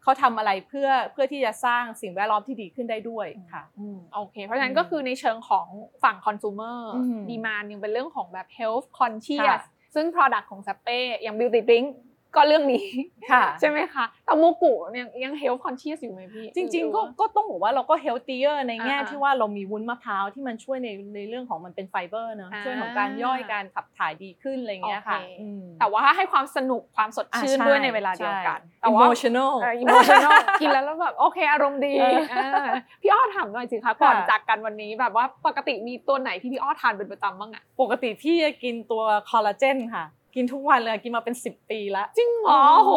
[0.02, 5.66] เขาทำอะไรเพื่อเพื่อที่จะสร้างสิ่งแวดล้อมที่ดีขึ้นได้ด้วยค่ะอืมโอเค เพราะฉะนั้นอืมก็คือในเชิงของ
[6.02, 9.62] ฝั่ง consumer อืม demand ยังเป็นเรื่องของแบบ health conscious ค่ะ
[9.94, 11.88] ซึ่ง product ของ Sappe อย่าง beauty drink
[12.36, 12.86] ก็เรื่องนี้
[13.30, 42.92] ค่ะใช่ไหมคะแต่โมกุยังยัง health conscious อยู่ไหมพี่ จริงๆก็หอว่าก็ต้องบอกว่าเราก็ healthier ในแง่อ่าๆที่ว่าเรามีวุ้นมะพร้าวที่มันช่วยในในเรื่องของมันเป็นไฟเบอร์เนอะอ่าช่วยของการย่อยการขับถ่ายดีขึ้นอะไรอย่างเงี้ยค่ะโอเคอืมแต่ว่าให้ความสนุกความสดชื่นอ่าด้วยในเวลาเดียวกันแต่ว่า emotional เออ emotional กินแล้วแล้วแบบโอเคอารมณ์ดีเอออ่าพี่อ้อถามหน่อยสิคะก่อนค่ะจากกันวันนี้แบบว่าปกติมีตัวไหนที่พี่อ้อทานเป็นประจำบ้างอะปกติพี่จะกินตัวคอลลาเจนค่ะ กินทุกวันเลยกินมาเป็น 10 ปีแล้ว จริงอ๋อโห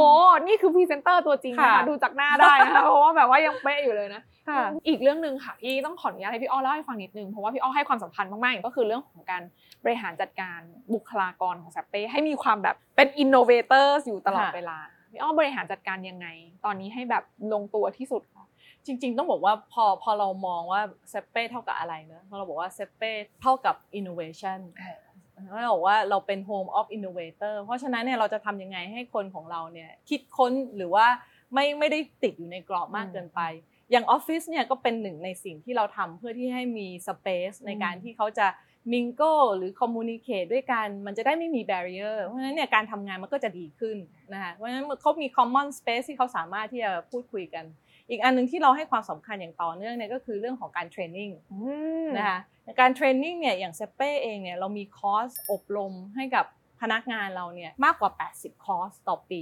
[0.47, 9.41] นี่คือพรีเซนเตอร์ตัวจริงนะคะค่ะดูจากหน้าได้นะคะเพราะว่าแบบว่ายังเป๊ะอยู่เลยนะค่ะอีกเรื่องหนึ่งค่ะพี่ต้องขออนุญาตให้พี่อ้อเล่าให้ฟังนิดนึงเพราะว่าพี่อ้อให้ความสำคัญมากๆก็คือเรื่องของการ
[9.83, 10.59] บริหารจัดการ
[10.93, 14.77] บุคลากรของเซ็ปเป้ให้มีความแบบเป็น innovator อยู่ตลอดค่ะเวลา
[15.11, 16.27] พี่อ้อบริหารจัดการยังไง
[16.65, 18.45] ตอนนี้ให้แบบลงตัวที่สุดคะ
[18.85, 25.04] จริง ๆ ต้องบอกว่าพอพอเรามองว่าเซ็ปเป้เท่ากับอะไรเนอะพอเราบอกว่าเซเป้เท่ากับ innovation แล้ว
[25.61, 31.07] เราบอกว่าเราเป็น home of innovator เพราะฉะนั้นเนี่ยเราจะทำยังไงให้คนของเราเนี่ยคิดค้นหรือว่า
[31.53, 33.41] ไม่ไม่ได้ติดอยู่ในกรอบมากเกินไป
[33.91, 38.47] อย่างออฟฟิศเนี่ยก็เป็นหนึ่งในสิ่งที่เราทำเพื่อที่ให้มี space ในการที่เขาจะ
[38.93, 39.21] mingle
[39.57, 43.97] หรือ communicate ด้วยกัน มันจะได้ไม่มี barrier เพราะฉะนั้นเนี่ยการทำงานมันก็จะดีขึ้น
[44.33, 47.65] นะคะเพราะฉะนั้นเขามี common space ที่เขาสามารถที่จะพูดคุยกัน
[48.09, 51.29] อีกอันหนึ่งที่เราให้ความสำคัญอย่างต่อเนื่องเนี่ยก็คือเรื่องของการ training
[52.17, 52.39] นะคะ
[52.79, 56.45] การ training เนี่ยอย่างเซ็ปเป้เองเนี่ยเรามีคอร์สอบรมให้กับ
[56.81, 59.41] พนักงานเราเนี่ยมากกว่า 80 คอร์สต่อปี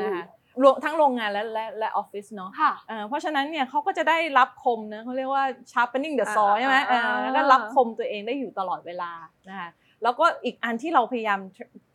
[0.00, 0.24] นะคะ
[0.62, 9.10] รวมทั้งโรงงานและและและออฟฟิศเนาะค่ะเอ่อเพราะฉะนั้นเนี่ยเขาก็จะได้ลับคมนะเขาเรียกว่า sharpening the saw อ่าใช่ไหมอ่าเอออ่าแล้วก็ลับคมตัวเองได้อยู่ตลอดเวลา
[9.48, 9.68] นะคะ
[10.02, 11.40] แล้วก็อีกอันที่เราพยายาม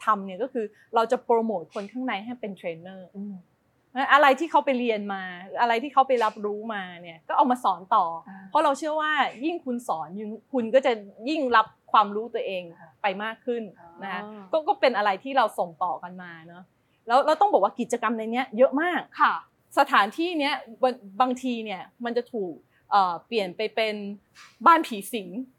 [0.05, 0.65] ทำเนี่ยก็คือ
[0.95, 3.07] เราจะโปรโมทคนข้างในให้เป็นเทรนเนอร์
[4.13, 5.21] อะไรที่เขาไปเรียนมา
[5.61, 9.11] อะไรที่เขาไปรับรู้มาเนี่ยก็เอามาสอนต่ออ่าเพราะเราเชื่อว่า
[9.45, 10.91] ยิ่งคุณสอนยิ่งคุณก็จะ
[11.29, 12.63] ยิ่งรับความรู้ตัวเอง
[13.01, 13.63] ไปมากขึ้น
[14.03, 16.63] นะคะอ๋อก็ก็เป็นอะไรที่เราส่งต่อกันมาเนาะ
[17.07, 19.33] แล้วเราต้องบอกว่ากิจกรรมในเนี้ยเยอะมากค่ะ
[19.79, 22.53] สถานที่เนี้ยบางบางทีเนี่ยมันจะถูก
[22.91, 23.95] เอ่อเปลี่ยนไปเป็น
[24.65, 25.54] บ้านผีสิงอ๋อเหรอ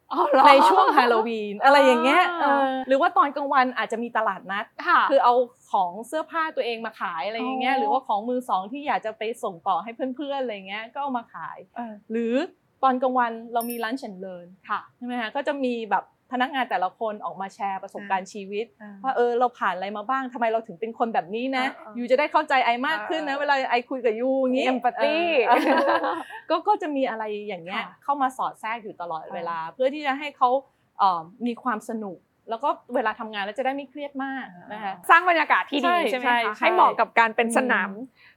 [0.46, 5.34] ในช่วงฮาโลวีนอะไรอย่างเงี้ยอ่าเออหรือว่าตอนกลางวันอาจจะมีตลาดนัดค่ะคือเอา
[5.72, 12.34] ของเสื้อผ้าตัวเองมาขายอะไรอย่างเงี้ยอ๋อหรือว่าของมือสองที่อยากจะไปส่งต่อให้เพื่อนๆอะไรเงี้ยก็เอามาขายเออหรือ
[12.82, 26.14] ตอนกลางวันเรามี lunch and learn ค่ะใช่ไหมคะก็จะมีแบบ พนักงานแต่ละคนออกมาแชร์ประสบการณ์ชีวิตอ่าว่าเออเราผ่านอะไรมาบ้างทำไมเราถึงเป็นคนแบบนี้นะอ่าๆยูจะได้เข้าใจไอมากขึ้นนะอ่าๆเวลาไอคุยกับยูอย่างงี้ Empathy เออเออ
[26.50, 30.50] ก็ก็จะมีอะไรอย่างเงี้ยค่ะเข้ามาสอดแทรกอยู่ตลอดเวลา เพื่อที่จะให้เขา
[30.98, 32.18] เอ่อมีความสนุก
[32.50, 37.90] แล้วก็เวลาทำงานแล้วจะได้ไม่เครียดมากนะคะสร้างบรรยากาศที่ดีใช่ใช่ไหมใช่คะใช่ให้เหมาะกับการเป็นอืมสนาม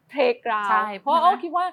[0.10, 1.65] เพลกราวใช่เพราะอ้อคิดว่า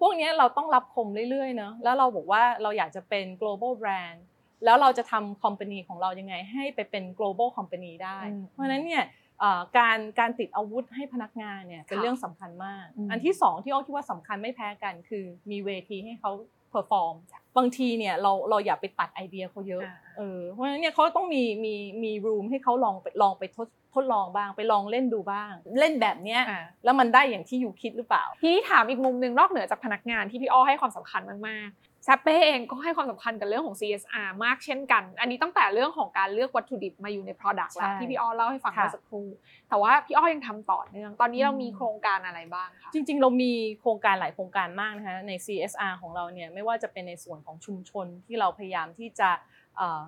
[0.00, 4.18] พวกเนี้ยเราต้องรับคมเรื่อยๆเนอะแล้วเราบอกว่าเราอยากจะเป็น global brand
[4.64, 9.04] แล้วเราจะทำ company ของเรายังไงให้ไปเป็น global company ได้อืมเพราะฉะนั้นเนี่ย
[9.40, 16.32] เอ่อการการติดอาวุธให้พนักงานเนี่ยเป็นค่ะเรื่องสำคัญมากอืมอันที่สองที่อ้อคิดว่าสำคัญไม่แพ้กัน คือมีเวทีให้เขา
[16.72, 17.14] perform
[17.56, 39.26] บางทีเนี่ยเราเราอย่าไปตัดไอเดียเขาเยอะอ่าเออเพราะฉะนั้นเนี่ยเขาต้องมีมีมี room ให้เขาลองไปลองไปทดทดลองบ้างไปลองเล่นดูบ้าง เล่นแบบเนี้ยอ่าแล้วมันได้อย่างที่อยู่คิดหรือเปล่า ทีนี้ถามอีกมุมหนึ่งนอกเหนือจากพนักงานที่พี่อ้อให้ความสำคัญมากๆ ซาเป้เองก็ให้ความสำคัญกับเรื่องของ CSR มากเช่นกัน อันนี้ตั้งแต่เรื่องของการเลือกวัตถุดิบมาอยู่ใน Product แล้วใช่ที่พี่อ้อเล่าให้ฟังค่ะเมื่อสักครู่
[39.68, 49.30] แต่ว่าพี่อ้อยังทำต่อเนื่อง ตอนนี้เรามีอืมโครงการอะไรบ้างคะจริง ๆ เรามีโครงการหลายโครงการมากนะคะใน CSR ของเราเนี่ยไม่ว่าจะเป็นในส่วนของชุมชนที่เราพยายามที่จะ
[49.76, 50.02] เอ่อ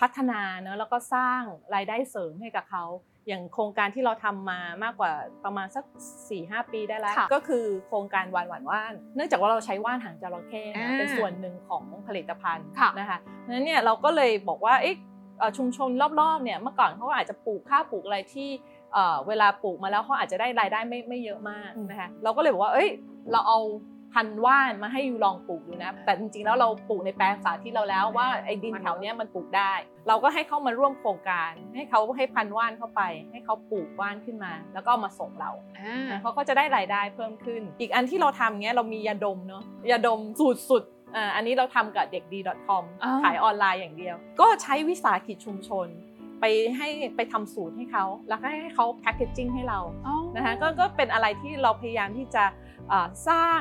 [0.00, 1.40] พัฒนาเนอะแล้วก็สร้าง
[1.74, 2.84] รายได้เสริมให้กับเขา
[3.28, 5.12] อย่างโครงการที่เราทำมามากกว่า
[5.44, 5.84] ประมาณสัก
[6.28, 14.96] 4-5ปีได้แล้วค่ะก็คือโครงการวานหวานว่าน เนื่องจากว่าเราใช้ว่านหางจระเข้นะอ่าเป็นส่วนหนึ่งของผลิตภัณฑ์ค่ะนะคะเพราะฉะนั้นเนี่ยเราก็เลยบอกว่าเอ๊ะ
[15.38, 18.48] เอ่อชุมชนรอบๆเนี่ยเมื่อก่อนเขาอาจจะปลูกข้าวปลูกอะไรที่
[18.92, 22.88] เอ่อเวลาปลูกมาแล้วเขาอาจจะได้รายได้ไม่ไม่เยอะมากอืมนะคะเราก็เลยบอกว่าเอ้ย
[23.32, 23.58] เราเอา
[24.14, 29.72] พันธุ์ว่านมาให้ยูลองปลูกดูนะ แต่จริงๆแล้วเราปลูกในแปลงสาธิตเราแล้วว่าไอ้ดินแถวเนี้ยมันปลูกได้
[30.08, 40.82] เราก็ให้เขามาร่วมโครงการ ให้เขาให้พันธุ์ว่านเข้าไป ให้เขาปลูกว่านขึ้นมา แล้วก็เอามาส่งเราอ่านะเขาก็จะได้รายได้เพิ่มขึ้น อีกอันที่เราทำเงี้ยเรามียาดมเนาะยาดมสูดสุด
[41.16, 45.88] อ่าอันนี้เราทำกับเด็กดี .com อ่าขายออนไลน์อย่างเดียว ก็ใช้วิสาหกิจชุมชน
[46.40, 46.44] ไป
[46.76, 52.63] ให้ไปทำสูตรให้เขา แล้วก็ให้เขา packaging ให้เราอ๋อนะคะก็ก็เป็นอะไรที่เราพยายามที่จะเอ่อ
[53.28, 53.60] สร้าง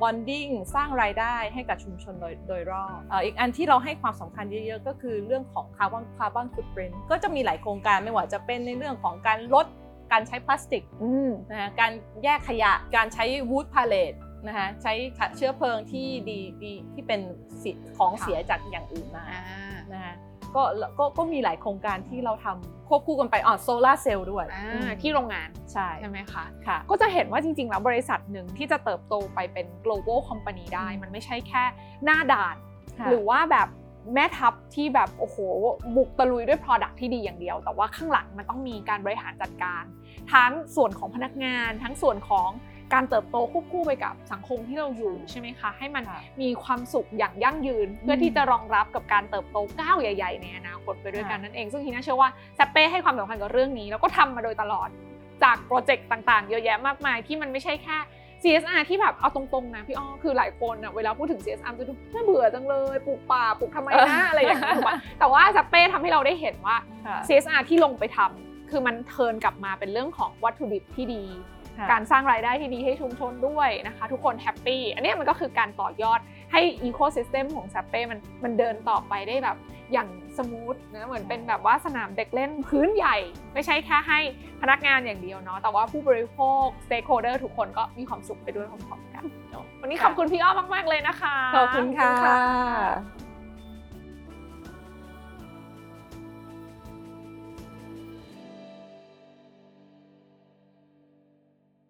[0.00, 9.66] bonding สร้างรายได้ให้กับชุมชนโดยโดยรอบเอ่ออีกอันที่เราให้ความสำคัญเยอะๆ ก็คือเรื่องของคาร์บอน carbon footprint ก็จะมีหลายโครงการไม่ว่าจะเป็นในเรื่องของการลด
[10.12, 11.92] การใช้พลาสติกอืมนะคะการ
[12.24, 14.14] แยกขยะการใช้ wood pallet
[14.46, 14.92] นะคะใช้
[15.36, 17.20] เชื้อเพลิงที่ดีดีที่เป็น
[17.62, 20.14] สิของค่ะเสียจากอย่างอื่นมาอ่านะคะ
[20.56, 20.62] ก็
[20.98, 31.64] ก็ก็มีหลายโครงการที่เราทำควบคู่กันไปอ๋อโซลาร์เซลล์ด้วยอ่าอืมที่โรงงานใช่ใช่ไหมคะค่ะ ก็จะเห็นว่าจริง ๆ แล้วบริษัทหนึ่งที่จะเติบโตไปเป็น global company ได้อืมมันไม่ใช่แค่
[32.04, 32.56] หน้าด่าน
[32.98, 33.68] ค่ะหรือว่าแบบ
[34.14, 35.36] แม่ทัพที่แบบโอ้โห
[35.96, 39.82] บุกตะลุยด้วย Product ที่ดีอย่างเดียว แต่ว่าข้างหลังมันต้องมีการบริหารจัดการ
[40.32, 42.48] ทั้งส่วนของพนักงาน ทั้งส่วนของ
[42.94, 54.88] การเติบโตควบคู่ไปกับสังคมที่เราอยู่ใช่ไหมคะให้มันค่ะมีความสุขอย่างยั่งยืน เพื่อที่จะรองรับกับการเติบโตก้าวใหญ่ ๆ ในอนาคตไปด้วยกันค่ะนั่นเอง ซึ่งทีน่าเชื่อว่าแซปเป้ให้ความสำคัญกับเรื่องนี้ แล้วก็ทำมาโดยตลอด
[55.42, 57.96] จากโปรเจกต์ต่างๆ เยอะแยะมากมายที่มันไม่ใช่แค่
[58.42, 66.76] CSR ที่แบบเอาตรงๆนะพี่อ้อคือหลายคนอะเวลาพูดถึง CSR จะดูน่าเบื่อจังเลยปลูกป่าปลูกทำไมนะอะไรอย่างเงี้ยถูกปะแต่ว่าแซปเป้ทำให้เราได้เห็นว่า
[67.06, 71.53] ค่ะ CSR ที่ลงไปทำคือมัน turn กลับมาเป็นเรื่องของวัตถุดิบที่ดีค่ะ
[71.90, 76.20] การสร้างรายได้ที่ดีให้ชุมชนด้วยนะคะ ทุกคน happy อันเนี้ยมันก็คือการต่อยอด
[76.52, 79.56] ให้อีโค y ิสเต็มของเซ็ปเป้มันมันเดินต่อไปได้แบบ
[79.92, 83.16] อย่าง smooth นะเหมือนเป็นแบบว่าสนามเด็กเล่นผืนใหญ่
[83.54, 84.18] ไม่ใช่แค่ให้
[84.60, 93.23] พนักงานอย่างเดียวเนาะแต่ว่าผู้บริโภค stakeholder ทุกคนก็มีความสุขไปด้วยพร้อมๆกันเนอะวันนี้ขอบคุณพี่อ้อมาก ๆ เลยนะคะ ขอบคุณค่ะ